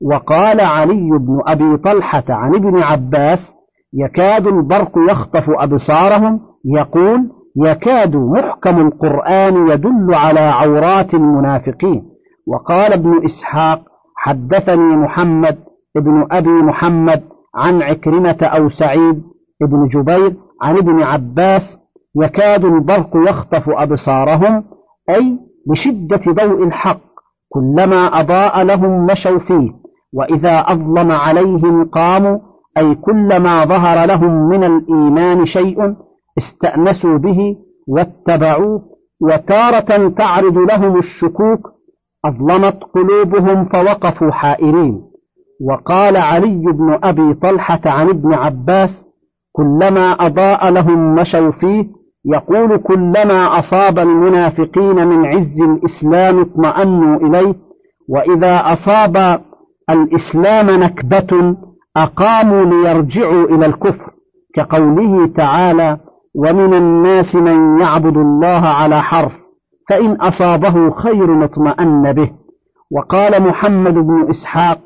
وقال 0.02 0.60
علي 0.60 1.10
بن 1.10 1.40
أبي 1.46 1.76
طلحة 1.76 2.24
عن 2.28 2.54
ابن 2.54 2.82
عباس 2.82 3.54
يكاد 3.94 4.46
البرق 4.46 4.92
يخطف 5.10 5.44
أبصارهم 5.48 6.40
يقول 6.64 7.30
يكاد 7.56 8.16
محكم 8.16 8.86
القرآن 8.86 9.68
يدل 9.68 10.14
على 10.14 10.40
عورات 10.40 11.14
المنافقين. 11.14 12.02
وقال 12.46 12.92
ابن 12.92 13.24
إسحاق 13.24 13.82
حدثني 14.16 14.96
محمد 14.96 15.58
ابن 15.96 16.26
أبي 16.30 16.50
محمد 16.50 17.22
عن 17.54 17.82
عكرمة 17.82 18.36
أو 18.42 18.68
سعيد 18.68 19.22
ابن 19.62 19.88
جبير 19.88 20.36
عن 20.62 20.76
ابن 20.76 21.02
عباس 21.02 21.78
يكاد 22.16 22.64
البرق 22.64 23.10
يخطف 23.16 23.68
أبصارهم 23.68 24.64
أي 25.10 25.38
بشدة 25.66 26.32
ضوء 26.32 26.64
الحق 26.64 27.00
كلما 27.48 28.20
أضاء 28.20 28.62
لهم 28.62 29.06
مشوا 29.06 29.38
فيه 29.38 29.70
وإذا 30.12 30.58
أظلم 30.58 31.12
عليهم 31.12 31.84
قاموا 31.84 32.38
أي 32.78 32.94
كلما 32.94 33.64
ظهر 33.64 34.06
لهم 34.06 34.48
من 34.48 34.64
الإيمان 34.64 35.46
شيء 35.46 35.94
استأنسوا 36.38 37.18
به 37.18 37.56
واتبعوه 37.88 38.82
وتارة 39.20 40.08
تعرض 40.08 40.58
لهم 40.58 40.98
الشكوك 40.98 41.72
أظلمت 42.24 42.84
قلوبهم 42.94 43.64
فوقفوا 43.64 44.30
حائرين. 44.30 45.07
وقال 45.60 46.16
علي 46.16 46.62
بن 46.72 46.98
أبي 47.04 47.34
طلحة 47.34 47.80
عن 47.86 48.08
ابن 48.08 48.34
عباس 48.34 49.06
كلما 49.52 50.12
أضاء 50.12 50.68
لهم 50.70 51.14
مشوا 51.14 51.50
فيه 51.50 51.86
يقول 52.34 52.78
كلما 52.78 53.58
أصاب 53.58 53.98
المنافقين 53.98 55.06
من 55.08 55.26
عز 55.26 55.60
الإسلام 55.60 56.40
اطمأنوا 56.40 57.16
إليه 57.16 57.54
وإذا 58.08 58.56
أصاب 58.72 59.40
الإسلام 59.90 60.70
نكبة 60.82 61.56
أقاموا 61.96 62.64
ليرجعوا 62.64 63.44
إلى 63.44 63.66
الكفر 63.66 64.10
كقوله 64.54 65.26
تعالى 65.26 65.98
ومن 66.34 66.74
الناس 66.74 67.34
من 67.34 67.80
يعبد 67.80 68.16
الله 68.16 68.66
على 68.68 69.02
حرف 69.02 69.32
فإن 69.88 70.12
أصابه 70.12 70.90
خير 70.90 71.44
اطمأن 71.44 72.12
به 72.12 72.30
وقال 72.92 73.42
محمد 73.42 73.94
بن 73.94 74.30
إسحاق 74.30 74.78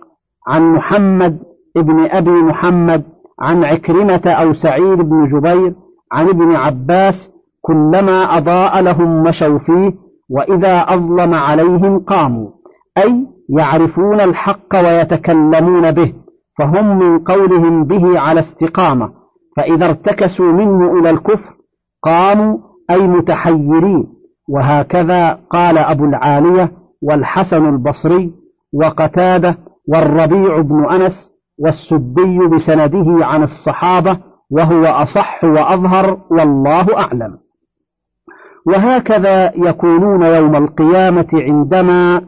عن 0.49 0.73
محمد 0.73 1.39
ابن 1.77 2.05
أبي 2.11 2.31
محمد 2.31 3.05
عن 3.41 3.65
عكرمة 3.65 4.23
أو 4.27 4.55
سعيد 4.55 4.99
بن 4.99 5.29
جبير 5.29 5.75
عن 6.13 6.29
ابن 6.29 6.57
عباس 6.57 7.33
كلما 7.61 8.39
أضاء 8.39 8.81
لهم 8.83 9.23
مشوا 9.23 9.59
فيه 9.59 9.93
وإذا 10.31 10.79
أظلم 10.79 11.35
عليهم 11.35 11.99
قاموا. 11.99 12.51
أي 12.99 13.27
يعرفون 13.59 14.21
الحق 14.21 14.75
ويتكلمون 14.75 15.91
به 15.93 16.13
فهم 16.59 16.99
من 16.99 17.19
قولهم 17.19 17.85
به 17.85 18.21
على 18.21 18.41
استقامة. 18.41 19.13
فإذا 19.57 19.87
ارتكسوا 19.87 20.53
منه 20.53 20.99
إلى 20.99 21.11
الكفر 21.11 21.57
قاموا 22.03 22.59
أي 22.91 23.09
متحيرين. 23.09 24.07
وهكذا 24.49 25.39
قال 25.51 25.79
أبو 25.79 26.05
العالية 26.05 26.73
والحسن 27.03 27.69
البصري 27.69 28.33
وقتادة 28.75 29.57
والربيع 29.89 30.61
بن 30.61 30.85
أنس 30.85 31.33
والسدي 31.59 32.39
بسنده 32.53 33.27
عن 33.27 33.43
الصحابة 33.43 34.19
وهو 34.51 34.85
أصح 34.85 35.45
وأظهر 35.45 36.19
والله 36.31 36.99
أعلم. 36.99 37.39
وهكذا 38.67 39.53
يكونون 39.57 40.23
يوم 40.23 40.57
القيامة 40.57 41.29
عندما 41.33 42.21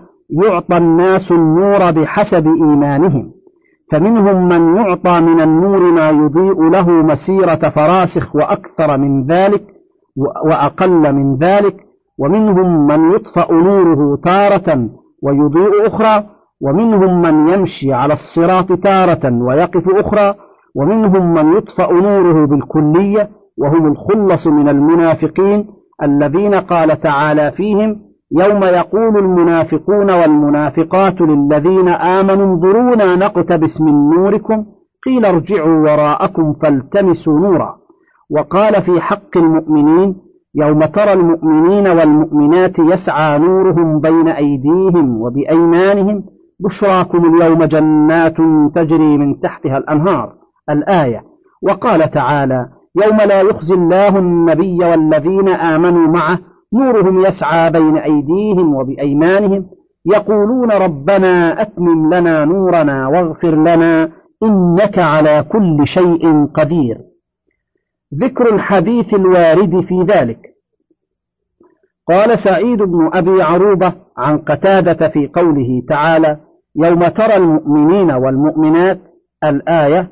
يعطى 0.44 0.76
الناس 0.76 1.32
النور 1.32 1.90
بحسب 1.90 2.46
إيمانهم 2.46 3.32
فمنهم 3.92 4.48
من 4.48 4.76
يعطى 4.76 5.20
من 5.20 5.40
النور 5.40 5.92
ما 5.92 6.10
يضيء 6.10 6.62
له 6.70 6.90
مسيرة 6.90 7.70
فراسخ 7.70 8.36
وأكثر 8.36 8.98
من 8.98 9.26
ذلك 9.26 9.62
وأقل 10.46 11.12
من 11.12 11.36
ذلك 11.36 11.76
ومنهم 12.18 12.86
من 12.86 13.14
يطفأ 13.14 13.52
نوره 13.52 14.18
تارة 14.24 14.88
ويضيء 15.22 15.86
أخرى 15.86 16.33
ومنهم 16.64 17.22
من 17.22 17.48
يمشي 17.48 17.92
على 17.92 18.12
الصراط 18.12 18.72
تارة 18.72 19.42
ويقف 19.42 19.88
أخرى 19.88 20.34
ومنهم 20.74 21.34
من 21.34 21.56
يطفأ 21.56 21.92
نوره 21.92 22.46
بالكلية 22.46 23.28
وهم 23.58 23.86
الخلص 23.86 24.46
من 24.46 24.68
المنافقين 24.68 25.66
الذين 26.02 26.54
قال 26.54 27.00
تعالى 27.00 27.52
فيهم 27.52 28.00
يوم 28.40 28.64
يقول 28.64 29.18
المنافقون 29.18 30.10
والمنافقات 30.10 31.20
للذين 31.20 31.88
آمنوا 31.88 32.46
انظرونا 32.46 33.16
نقتبس 33.16 33.80
من 33.80 34.10
نوركم 34.10 34.64
قيل 35.06 35.24
ارجعوا 35.24 35.80
وراءكم 35.80 36.52
فالتمسوا 36.62 37.40
نورا. 37.40 37.76
وقال 38.30 38.82
في 38.82 39.00
حق 39.00 39.36
المؤمنين 39.36 40.16
يوم 40.54 40.84
ترى 40.84 41.12
المؤمنين 41.12 41.86
والمؤمنات 41.86 42.78
يسعى 42.78 43.38
نورهم 43.38 44.00
بين 44.00 44.28
أيديهم 44.28 45.20
وبأيمانهم 45.20 46.24
بشراكم 46.60 47.34
اليوم 47.34 47.64
جنات 47.64 48.36
تجري 48.74 49.18
من 49.18 49.40
تحتها 49.40 49.78
الأنهار. 49.78 50.32
الآية 50.70 51.22
وقال 51.62 52.10
تعالى 52.10 52.68
يوم 53.04 53.16
لا 53.16 53.40
يخزي 53.40 53.74
الله 53.74 54.18
النبي 54.18 54.84
والذين 54.84 55.48
آمنوا 55.48 56.08
معه 56.08 56.38
نورهم 56.74 57.20
يسعى 57.20 57.72
بين 57.72 57.98
أيديهم 57.98 58.74
وبأيمانهم 58.74 59.66
يقولون 60.06 60.72
ربنا 60.72 61.62
أتمم 61.62 62.14
لنا 62.14 62.44
نورنا 62.44 63.08
واغفر 63.08 63.54
لنا 63.54 64.08
إنك 64.42 64.98
على 64.98 65.44
كل 65.52 65.86
شيء 65.86 66.46
قدير. 66.46 66.98
ذكر 68.14 68.54
الحديث 68.54 69.14
الوارد 69.14 69.80
في 69.80 70.02
ذلك. 70.02 70.53
قال 72.08 72.38
سعيد 72.38 72.78
بن 72.78 73.10
أبي 73.14 73.42
عروبة 73.42 73.92
عن 74.18 74.38
قتادة 74.38 75.08
في 75.08 75.30
قوله 75.34 75.82
تعالى 75.88 76.36
يوم 76.76 77.08
ترى 77.08 77.36
المؤمنين 77.36 78.10
والمؤمنات 78.10 78.98
الآية 79.44 80.10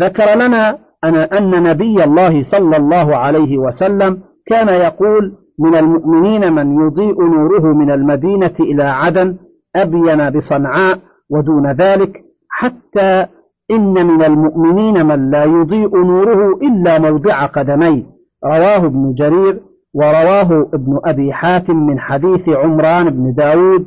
ذكر 0.00 0.34
لنا 0.34 0.78
أن 1.04 1.62
نبي 1.62 2.04
الله 2.04 2.42
صلى 2.42 2.76
الله 2.76 3.16
عليه 3.16 3.58
وسلم 3.58 4.18
كان 4.46 4.68
يقول 4.68 5.32
من 5.58 5.76
المؤمنين 5.76 6.52
من 6.52 6.86
يضيء 6.86 7.22
نوره 7.22 7.74
من 7.74 7.90
المدينة 7.90 8.54
إلى 8.60 8.82
عدن 8.82 9.36
أبين 9.76 10.30
بصنعاء 10.30 10.98
ودون 11.30 11.72
ذلك 11.72 12.22
حتى 12.50 13.26
إن 13.70 14.06
من 14.06 14.22
المؤمنين 14.24 15.06
من 15.06 15.30
لا 15.30 15.44
يضيء 15.44 15.96
نوره 15.96 16.58
إلا 16.62 16.98
موضع 16.98 17.46
قدميه. 17.46 18.02
رواه 18.44 18.86
ابن 18.86 19.14
جرير 19.14 19.60
ورواه 19.94 20.70
ابن 20.74 21.00
أبي 21.04 21.32
حاتم 21.32 21.76
من 21.76 21.98
حديث 21.98 22.48
عمران 22.48 23.10
بن 23.10 23.34
داود 23.34 23.86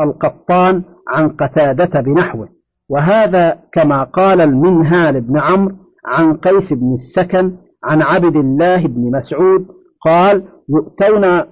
القطان 0.00 0.82
عن 1.08 1.28
قتادة 1.28 2.00
بنحوه. 2.00 2.48
وهذا 2.88 3.58
كما 3.72 4.04
قال 4.04 4.40
المنهال 4.40 5.20
بن 5.20 5.38
عمرو 5.38 5.74
عن 6.06 6.34
قيس 6.36 6.72
بن 6.72 6.94
السكن 6.94 7.52
عن 7.84 8.02
عبد 8.02 8.36
الله 8.36 8.86
بن 8.86 9.10
مسعود 9.16 9.66
قال 10.04 10.42
يؤتون 10.68 11.42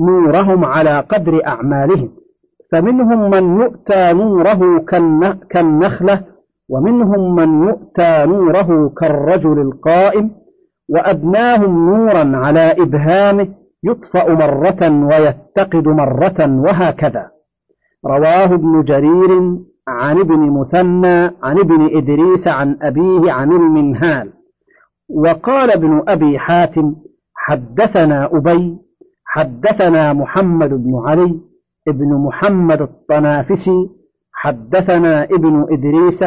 نورهم 0.00 0.64
على 0.64 1.00
قدر 1.00 1.46
أعمالهم 1.46 2.10
فمنهم 2.72 3.30
من 3.30 3.60
يؤتى 3.60 4.12
نوره 4.12 4.84
كالنخلة 5.50 6.24
ومنهم 6.68 7.34
من 7.34 7.68
يؤتى 7.68 8.26
نوره 8.26 8.92
كالرجل 9.00 9.60
القائم 9.60 10.30
وأبناهم 10.88 11.90
نورا 11.90 12.36
على 12.36 12.74
إبهامه 12.78 13.48
يطفأ 13.84 14.28
مرة 14.28 15.06
ويتقد 15.06 15.88
مرة 15.88 16.60
وهكذا. 16.60 17.30
رواه 18.06 18.54
ابن 18.54 18.82
جرير 18.82 19.58
عن 19.88 20.18
ابن 20.18 20.50
مثنى 20.50 21.30
عن 21.42 21.58
ابن 21.58 21.96
إدريس 21.96 22.48
عن 22.48 22.78
أبيه 22.82 23.32
عن 23.32 23.52
المنهال. 23.52 24.32
وقال 25.08 25.70
ابن 25.70 26.02
أبي 26.08 26.38
حاتم 26.38 26.94
حدثنا 27.34 28.26
أبي 28.32 28.78
حدثنا 29.24 30.12
محمد 30.12 30.70
بن 30.70 31.02
علي 31.06 31.40
ابن 31.88 32.14
محمد 32.26 32.82
الطنافسي 32.82 33.90
حدثنا 34.32 35.24
ابن 35.24 35.66
إدريس 35.70 36.24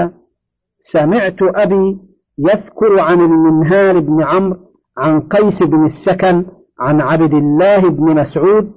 سمعت 0.81 1.41
أبي 1.41 1.97
يذكر 2.39 2.99
عن 2.99 3.21
المنهال 3.21 4.01
بن 4.01 4.23
عمرو 4.23 4.57
عن 4.97 5.19
قيس 5.19 5.63
بن 5.63 5.85
السكن 5.85 6.45
عن 6.79 7.01
عبد 7.01 7.33
الله 7.33 7.89
بن 7.89 8.19
مسعود. 8.19 8.71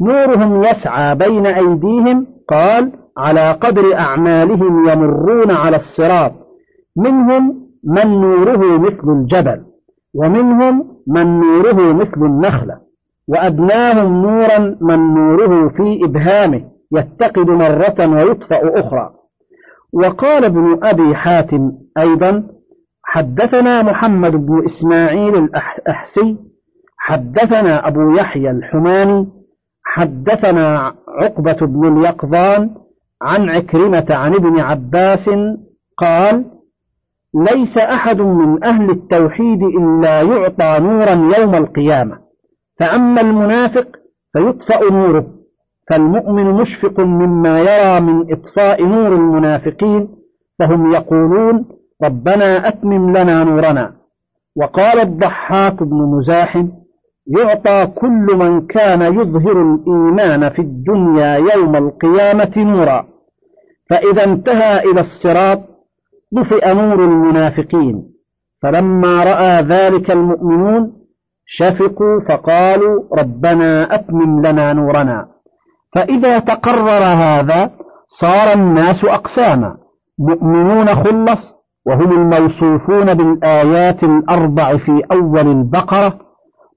نورهم 0.00 0.62
يسعى 0.62 1.14
بين 1.14 1.46
أيديهم 1.46 2.26
قال 2.48 2.92
على 3.18 3.52
قدر 3.52 3.94
أعمالهم 3.94 4.88
يمرون 4.88 5.50
على 5.50 5.76
الصراط. 5.76 6.32
منهم 6.96 7.62
من 7.84 8.20
نوره 8.20 8.78
مثل 8.78 9.08
الجبل 9.08 9.62
ومنهم 10.14 10.88
من 11.06 11.40
نوره 11.40 11.92
مثل 11.92 12.22
النخلة. 12.22 12.78
وأدناهم 13.28 14.22
نورا 14.22 14.76
من 14.80 15.14
نوره 15.14 15.68
في 15.68 16.04
إبهامه 16.04 16.62
يتقد 16.92 17.50
مرة 17.50 18.06
ويطفأ 18.14 18.80
أخرى. 18.80 19.10
وقال 19.92 20.44
ابن 20.44 20.78
أبي 20.82 21.14
حاتم 21.14 21.72
أيضا 21.98 22.44
حدثنا 23.12 23.82
محمد 23.82 24.32
بن 24.32 24.64
إسماعيل 24.64 25.34
الأحسي 25.36 26.36
حدثنا 26.98 27.88
أبو 27.88 28.10
يحيى 28.10 28.50
الحماني 28.50 29.28
حدثنا 29.84 30.94
عقبة 31.08 31.66
بن 31.66 31.98
اليقظان 31.98 32.70
عن 33.22 33.50
عكرمة 33.50 34.06
عن 34.10 34.34
ابن 34.34 34.60
عباس 34.60 35.30
قال 35.98 36.44
ليس 37.34 37.78
أحد 37.78 38.20
من 38.20 38.64
أهل 38.64 38.90
التوحيد 38.90 39.62
إلا 39.62 40.22
يعطى 40.22 40.78
نورا 40.80 41.38
يوم 41.38 41.54
القيامة 41.54 42.18
فأما 42.78 43.20
المنافق 43.20 43.86
فيطفأ 44.32 44.92
نوره 44.92 45.26
فالمؤمن 45.90 46.44
مشفق 46.44 47.00
مما 47.00 47.60
يرى 47.60 48.00
من 48.00 48.32
إطفاء 48.32 48.84
نور 48.84 49.14
المنافقين 49.14 50.08
فهم 50.58 50.92
يقولون 50.92 51.81
ربنا 52.04 52.68
أتمم 52.68 53.16
لنا 53.16 53.44
نورنا. 53.44 53.92
وقال 54.56 55.00
الضحاك 55.00 55.82
بن 55.82 55.96
مزاحم 55.96 56.68
يعطى 57.38 57.86
كل 57.86 58.36
من 58.36 58.66
كان 58.66 59.02
يظهر 59.02 59.62
الإيمان 59.62 60.50
في 60.50 60.58
الدنيا 60.62 61.36
يوم 61.36 61.76
القيامة 61.76 62.52
نورا. 62.56 63.06
فإذا 63.90 64.24
انتهى 64.24 64.90
إلى 64.90 65.00
الصراط 65.00 65.60
طفئ 66.36 66.74
نور 66.74 67.04
المنافقين. 67.04 68.04
فلما 68.62 69.24
رأى 69.24 69.62
ذلك 69.62 70.10
المؤمنون 70.10 70.92
شفقوا 71.46 72.20
فقالوا 72.28 73.02
ربنا 73.18 73.94
أتمم 73.94 74.46
لنا 74.46 74.72
نورنا. 74.72 75.26
فإذا 75.94 76.38
تقرر 76.38 77.02
هذا 77.02 77.70
صار 78.20 78.52
الناس 78.52 79.04
أقساما. 79.04 79.76
مؤمنون 80.18 80.86
خلص 80.86 81.61
وهم 81.86 82.12
الموصوفون 82.12 83.14
بالآيات 83.14 84.04
الأربع 84.04 84.76
في 84.76 85.02
أول 85.12 85.48
البقرة 85.48 86.18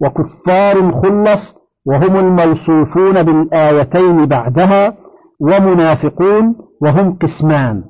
وكفار 0.01 0.91
خلص 1.01 1.55
وهم 1.85 2.15
الموصوفون 2.15 3.23
بالآيتين 3.23 4.25
بعدها 4.25 4.93
ومنافقون 5.41 6.55
وهم 6.81 7.17
قسمان. 7.21 7.83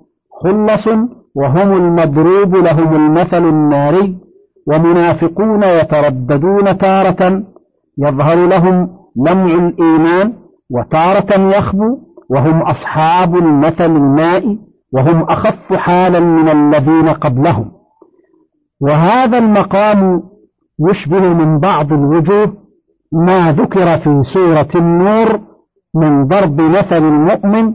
خلص 0.43 0.87
وهم 1.35 1.73
المضروب 1.73 2.55
لهم 2.55 2.95
المثل 2.95 3.43
الناري 3.45 4.17
ومنافقون 4.67 5.63
يترددون 5.63 6.77
تارة 6.77 7.43
يظهر 7.97 8.47
لهم 8.47 8.89
لمع 9.15 9.45
الإيمان 9.45 10.33
وتارة 10.71 11.57
يخبو 11.57 11.97
وهم 12.29 12.61
أصحاب 12.61 13.35
المثل 13.35 13.85
المائي 13.95 14.59
وهم 14.95 15.21
أخف 15.23 15.73
حالا 15.73 16.19
من 16.19 16.49
الذين 16.49 17.09
قبلهم. 17.09 17.71
وهذا 18.81 19.37
المقام 19.37 20.21
يشبه 20.89 21.33
من 21.33 21.59
بعض 21.59 21.93
الوجوه 21.93 22.53
ما 23.11 23.51
ذكر 23.51 23.97
في 23.97 24.21
سورة 24.33 24.67
النور 24.75 25.39
من 25.95 26.27
ضرب 26.27 26.61
مثل 26.61 27.03
المؤمن 27.03 27.73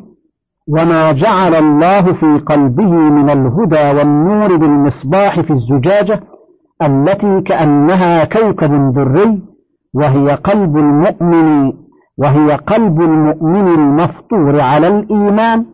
وما 0.69 1.13
جعل 1.13 1.55
الله 1.55 2.13
في 2.13 2.39
قلبه 2.47 2.91
من 2.91 3.31
الهدى 3.31 3.99
والنور 3.99 4.57
بالمصباح 4.57 5.41
في 5.41 5.53
الزجاجة 5.53 6.21
التي 6.83 7.41
كأنها 7.41 8.25
كوكب 8.25 8.93
دري 8.95 9.43
وهي 9.95 10.35
قلب 10.35 10.77
المؤمن 10.77 11.73
وهي 12.19 12.57
قلب 12.57 13.01
المؤمن 13.01 13.69
المفطور 13.69 14.61
على 14.61 14.89
الإيمان. 14.89 15.67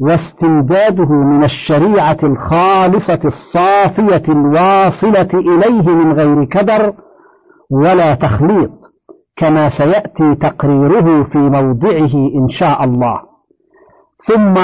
واستمداده 0.00 1.08
من 1.08 1.44
الشريعة 1.44 2.18
الخالصة 2.22 3.20
الصافية 3.24 4.22
الواصلة 4.32 5.28
إليه 5.34 5.88
من 5.88 6.12
غير 6.12 6.44
كدر 6.44 6.92
ولا 7.70 8.14
تخليط 8.14 8.70
كما 9.36 9.68
سيأتي 9.68 10.34
تقريره 10.34 11.24
في 11.24 11.38
موضعه 11.38 12.14
إن 12.42 12.48
شاء 12.48 12.84
الله. 12.84 13.20
ثم 14.28 14.54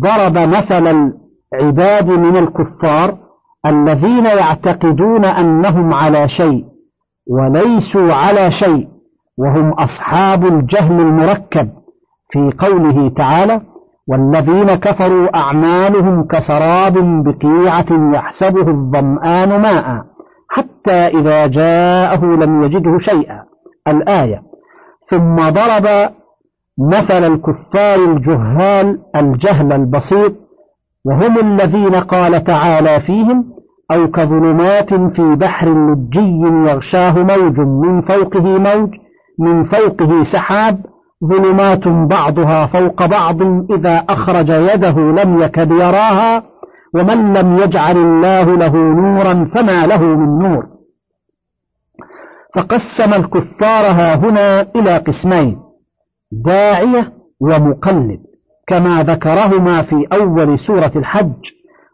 ضرب 0.00 0.38
مثل 0.48 1.12
العباد 1.54 2.08
من 2.10 2.36
الكفار 2.36 3.18
الذين 3.66 4.24
يعتقدون 4.24 5.24
أنهم 5.24 5.94
على 5.94 6.28
شيء 6.28 6.64
وليسوا 7.30 8.12
على 8.12 8.50
شيء 8.50 8.88
وهم 9.38 9.72
أصحاب 9.72 10.44
الجهل 10.44 11.00
المركب 11.00 11.68
في 12.30 12.52
قوله 12.58 13.10
تعالى 13.16 13.60
والذين 14.08 14.74
كفروا 14.74 15.36
أعمالهم 15.36 16.26
كسراب 16.26 16.94
بقيعة 17.24 18.14
يحسبه 18.14 18.68
الظمآن 18.70 19.60
ماء 19.60 20.04
حتى 20.50 21.18
إذا 21.18 21.46
جاءه 21.46 22.24
لم 22.24 22.62
يجده 22.62 22.98
شيئا. 22.98 23.48
الآية 23.88 24.42
ثم 25.10 25.36
ضرب 25.36 26.10
مثل 26.78 27.32
الكفار 27.32 27.98
الجهال 28.04 28.98
الجهل 29.16 29.72
البسيط 29.72 30.32
وهم 31.04 31.38
الذين 31.38 31.94
قال 31.94 32.44
تعالى 32.44 33.00
فيهم 33.00 33.44
أو 33.92 34.10
كظلمات 34.10 34.94
في 34.94 35.36
بحر 35.36 35.68
لجي 35.68 36.40
يغشاه 36.70 37.12
موج 37.12 37.60
من 37.60 38.02
فوقه 38.02 38.58
موج 38.58 38.90
من 39.38 39.64
فوقه 39.64 40.22
سحاب 40.22 40.80
ظلمات 41.24 41.88
بعضها 41.88 42.66
فوق 42.66 43.06
بعض 43.06 43.42
إذا 43.72 44.04
أخرج 44.08 44.48
يده 44.48 45.00
لم 45.00 45.40
يكد 45.42 45.70
يراها 45.70 46.42
ومن 46.94 47.34
لم 47.34 47.56
يجعل 47.56 47.96
الله 47.96 48.56
له 48.56 48.76
نورا 48.76 49.50
فما 49.54 49.86
له 49.86 50.02
من 50.02 50.38
نور. 50.38 50.66
فقسم 52.54 53.14
الكفار 53.14 53.86
ها 53.86 54.16
هنا 54.16 54.60
إلى 54.76 54.96
قسمين 54.96 55.58
داعية 56.32 57.12
ومقلد 57.40 58.20
كما 58.66 59.02
ذكرهما 59.02 59.82
في 59.82 60.06
أول 60.12 60.58
سورة 60.58 60.92
الحج. 60.96 61.44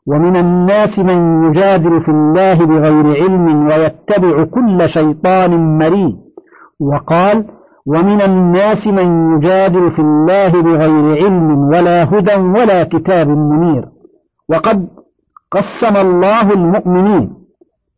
ومن 0.07 0.37
الناس 0.37 0.99
من 0.99 1.45
يجادل 1.45 2.01
في 2.01 2.09
الله 2.09 2.55
بغير 2.55 3.23
علم 3.23 3.67
ويتبع 3.67 4.45
كل 4.45 4.89
شيطان 4.89 5.79
مريد. 5.79 6.17
وقال 6.81 7.45
ومن 7.87 8.23
الناس 8.23 8.87
من 8.87 9.37
يجادل 9.37 9.91
في 9.91 9.99
الله 9.99 10.63
بغير 10.63 11.25
علم 11.25 11.69
ولا 11.69 12.05
هدى 12.05 12.35
ولا 12.35 12.85
كتاب 12.85 13.29
منير. 13.29 13.89
وقد 14.49 14.89
قسم 15.51 15.97
الله 15.97 16.53
المؤمنين 16.53 17.35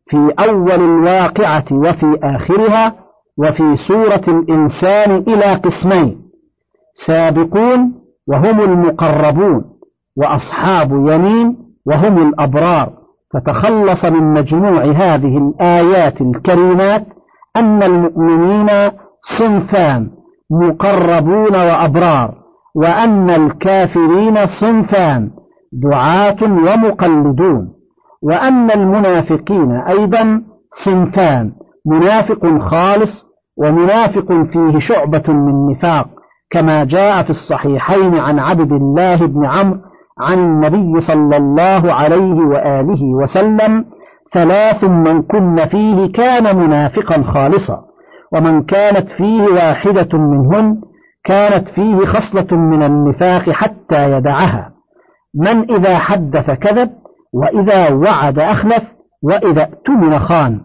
في 0.09 0.33
أول 0.39 0.71
الواقعة 0.71 1.65
وفي 1.71 2.19
آخرها 2.23 2.93
وفي 3.37 3.77
سورة 3.77 4.23
الإنسان 4.27 5.23
إلى 5.27 5.53
قسمين 5.53 6.21
سابقون 7.05 7.93
وهم 8.27 8.61
المقربون 8.61 9.63
وأصحاب 10.17 10.91
يمين 10.91 11.57
وهم 11.85 12.27
الأبرار. 12.29 12.97
فتخلص 13.33 14.05
من 14.05 14.33
مجموع 14.33 14.83
هذه 14.83 15.37
الآيات 15.37 16.21
الكريمات 16.21 17.05
أن 17.55 17.83
المؤمنين 17.83 18.69
صنفان 19.37 20.09
مقربون 20.51 21.55
وأبرار 21.55 22.33
وأن 22.75 23.29
الكافرين 23.29 24.45
صنفان 24.45 25.29
دعاة 25.73 26.43
ومقلدون 26.43 27.73
وأن 28.23 28.71
المنافقين 28.71 29.71
أيضا 29.71 30.41
صنفان 30.85 31.51
منافق 31.85 32.59
خالص 32.69 33.25
ومنافق 33.57 34.27
فيه 34.53 34.79
شعبة 34.79 35.33
من 35.33 35.71
نفاق 35.71 36.07
كما 36.51 36.83
جاء 36.83 37.23
في 37.23 37.29
الصحيحين 37.29 38.15
عن 38.15 38.39
عبد 38.39 38.71
الله 38.71 39.15
بن 39.15 39.45
عمرو 39.45 39.79
عن 40.19 40.39
النبي 40.39 41.01
صلى 41.01 41.37
الله 41.37 41.93
عليه 41.93 42.33
وآله 42.33 43.03
وسلم 43.03 43.85
ثلاث 44.33 44.83
من 44.83 45.21
كن 45.21 45.65
فيه 45.65 46.11
كان 46.11 46.57
منافقا 46.57 47.23
خالصا 47.23 47.81
ومن 48.33 48.63
كانت 48.63 49.09
فيه 49.09 49.41
واحدة 49.41 50.17
منهن 50.17 50.81
كانت 51.23 51.67
فيه 51.67 52.05
خصلة 52.05 52.57
من 52.57 52.83
النفاق 52.83 53.49
حتى 53.49 54.11
يدعها. 54.11 54.71
من 55.35 55.71
إذا 55.71 55.97
حدث 55.97 56.51
كذب 56.51 56.89
وإذا 57.33 57.93
وعد 57.93 58.39
أخلف 58.39 58.83
وإذا 59.23 59.63
اؤتمن 59.63 60.19
خان. 60.19 60.61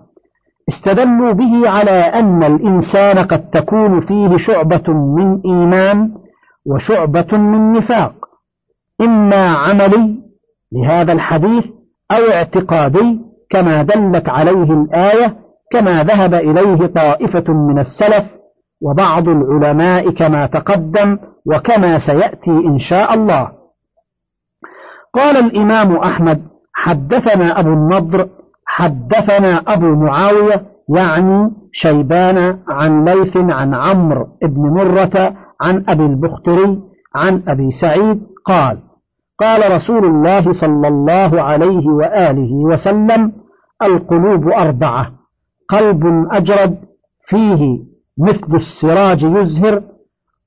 استدلوا 0.68 1.33
به 1.33 1.70
على 1.70 1.90
أن 1.90 2.42
الإنسان 2.42 3.18
قد 3.18 3.51
تكون 3.51 4.01
فيه 4.07 4.37
شعبة 4.37 4.92
من 4.92 5.40
إيمان 5.46 6.14
وشعبة 6.66 7.38
من 7.38 7.72
نفاق. 7.72 8.12
إما 9.01 9.46
عملي 9.46 10.18
لهذا 10.72 11.12
الحديث 11.12 11.64
أو 12.11 12.31
اعتقادي 12.33 13.20
كما 13.51 13.83
دلت 13.83 14.29
عليه 14.29 14.72
الآية 14.72 15.41
كما 15.73 16.03
ذهب 16.03 16.35
إليه 16.35 16.87
طائفة 16.87 17.53
من 17.53 17.79
السلف 17.79 18.25
وبعض 18.83 19.29
العلماء 19.29 20.11
كما 20.11 20.47
تقدم 20.47 21.19
وكما 21.47 21.99
سيأتي 21.99 22.51
إن 22.51 22.79
شاء 22.79 23.15
الله. 23.15 23.49
قال 25.15 25.37
الإمام 25.37 25.97
أحمد 25.97 26.43
حدثنا 26.75 27.61
أبو 27.61 27.69
النضر 27.69 28.29
حدثنا 28.67 29.57
أبو 29.57 29.87
معاوية 29.87 30.67
يعني 30.97 31.51
شيبان 31.73 32.59
عن 32.69 33.05
ليث 33.05 33.37
عن 33.37 33.75
عمرو 33.75 34.27
بن 34.43 34.61
مرة 34.61 35.35
عن 35.61 35.85
أبي 35.89 36.07
البختري 36.07 36.79
عن 37.15 37.43
أبي 37.49 37.71
سعيد 37.81 38.23
قال 38.47 38.79
قال 39.41 39.73
رسول 39.77 40.05
الله 40.05 40.53
صلى 40.53 40.89
الله 40.89 41.43
عليه 41.43 41.87
وآله 41.87 42.53
وسلم 42.53 43.33
القلوب 43.83 44.49
أربعة. 44.49 45.22
قلب 45.73 46.27
أجرد 46.33 46.79
فيه 47.29 47.79
مثل 48.19 48.55
السراج 48.55 49.23
يزهر 49.23 49.83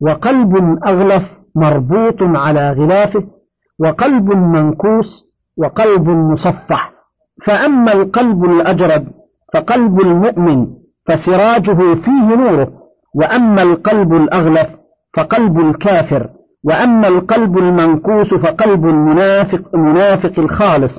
وقلب 0.01 0.55
أغلف 0.87 1.23
مربوط 1.55 2.15
على 2.21 2.71
غلافه 2.71 3.23
وقلب 3.79 4.25
منكوس 4.33 5.25
وقلب 5.57 6.09
مصفح. 6.09 6.91
فأما 7.47 7.93
القلب 7.93 8.43
الأجرد 8.45 9.07
فقلب 9.53 10.01
المؤمن 10.01 10.67
فسراجه 11.07 11.95
فيه 11.95 12.35
نوره 12.35 12.67
وأما 13.15 13.61
القلب 13.61 14.13
الأغلف 14.13 14.69
فقلب 15.17 15.59
الكافر 15.59 16.29
وأما 16.63 17.07
القلب 17.07 17.57
المنكوس 17.57 18.33
فقلب 18.33 18.85
المنافق 18.85 19.61
المنافق 19.75 20.39
الخالص. 20.39 20.93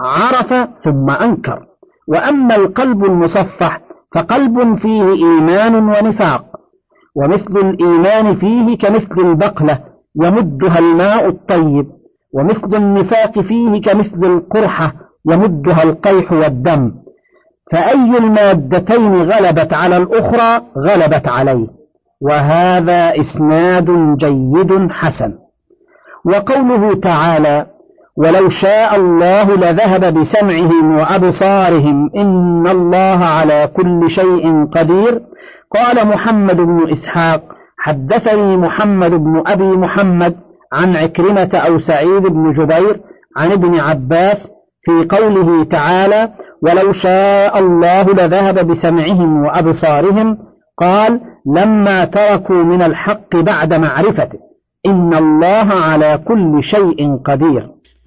عرف 0.00 0.68
ثم 0.84 1.10
أنكر. 1.10 1.67
وأما 2.08 2.56
القلب 2.56 3.04
المصفح 3.04 3.80
فقلب 4.14 4.78
فيه 4.78 5.02
إيمان 5.12 5.74
ونفاق 5.74 6.44
ومثل 7.16 7.56
الإيمان 7.56 8.36
فيه 8.36 8.78
كمثل 8.78 9.20
البقلة 9.20 9.78
يمدها 10.22 10.78
الماء 10.78 11.28
الطيب 11.28 11.86
ومثل 12.34 12.74
النفاق 12.74 13.40
فيه 13.40 13.82
كمثل 13.82 14.24
القرحة 14.24 14.92
يمدها 15.30 15.82
القيح 15.82 16.32
والدم 16.32 16.92
فأي 17.72 18.18
المادتين 18.18 19.14
غلبت 19.22 19.74
على 19.74 19.96
الأخرى 19.96 20.64
غلبت 20.78 21.28
عليه 21.28 21.66
وهذا 22.22 23.12
إسناد 23.20 24.16
جيد 24.18 24.90
حسن. 24.90 25.34
وقوله 26.24 26.94
تعالى 26.94 27.66
ولو 28.18 28.48
شاء 28.48 28.96
الله 28.96 29.56
لذهب 29.56 30.14
بسمعهم 30.14 30.96
وأبصارهم 30.96 32.10
إن 32.16 32.66
الله 32.68 33.24
على 33.24 33.70
كل 33.76 34.10
شيء 34.10 34.64
قدير. 34.64 35.22
قال 35.74 36.08
محمد 36.08 36.56
بن 36.56 36.92
إسحاق 36.92 37.42
حدثني 37.78 38.56
محمد 38.56 39.10
بن 39.10 39.42
أبي 39.46 39.76
محمد 39.76 40.36
عن 40.72 40.96
عكرمة 40.96 41.50
أو 41.54 41.78
سعيد 41.78 42.22
بن 42.22 42.52
جبير 42.52 43.00
عن 43.36 43.52
ابن 43.52 43.80
عباس 43.80 44.48
في 44.84 45.16
قوله 45.16 45.64
تعالى 45.64 46.28
ولو 46.62 46.92
شاء 46.92 47.58
الله 47.58 48.02
لذهب 48.02 48.66
بسمعهم 48.66 49.44
وأبصارهم. 49.44 50.38
قال 50.78 51.20
لما 51.56 52.04
تركوا 52.04 52.62
من 52.62 52.82
الحق 52.82 53.36
بعد 53.36 53.74
معرفته. 53.74 54.38
إن 54.86 55.14
الله 55.14 55.74
على 55.74 56.20
كل 56.28 56.62
شيء 56.62 57.16
قدير. 57.26 57.77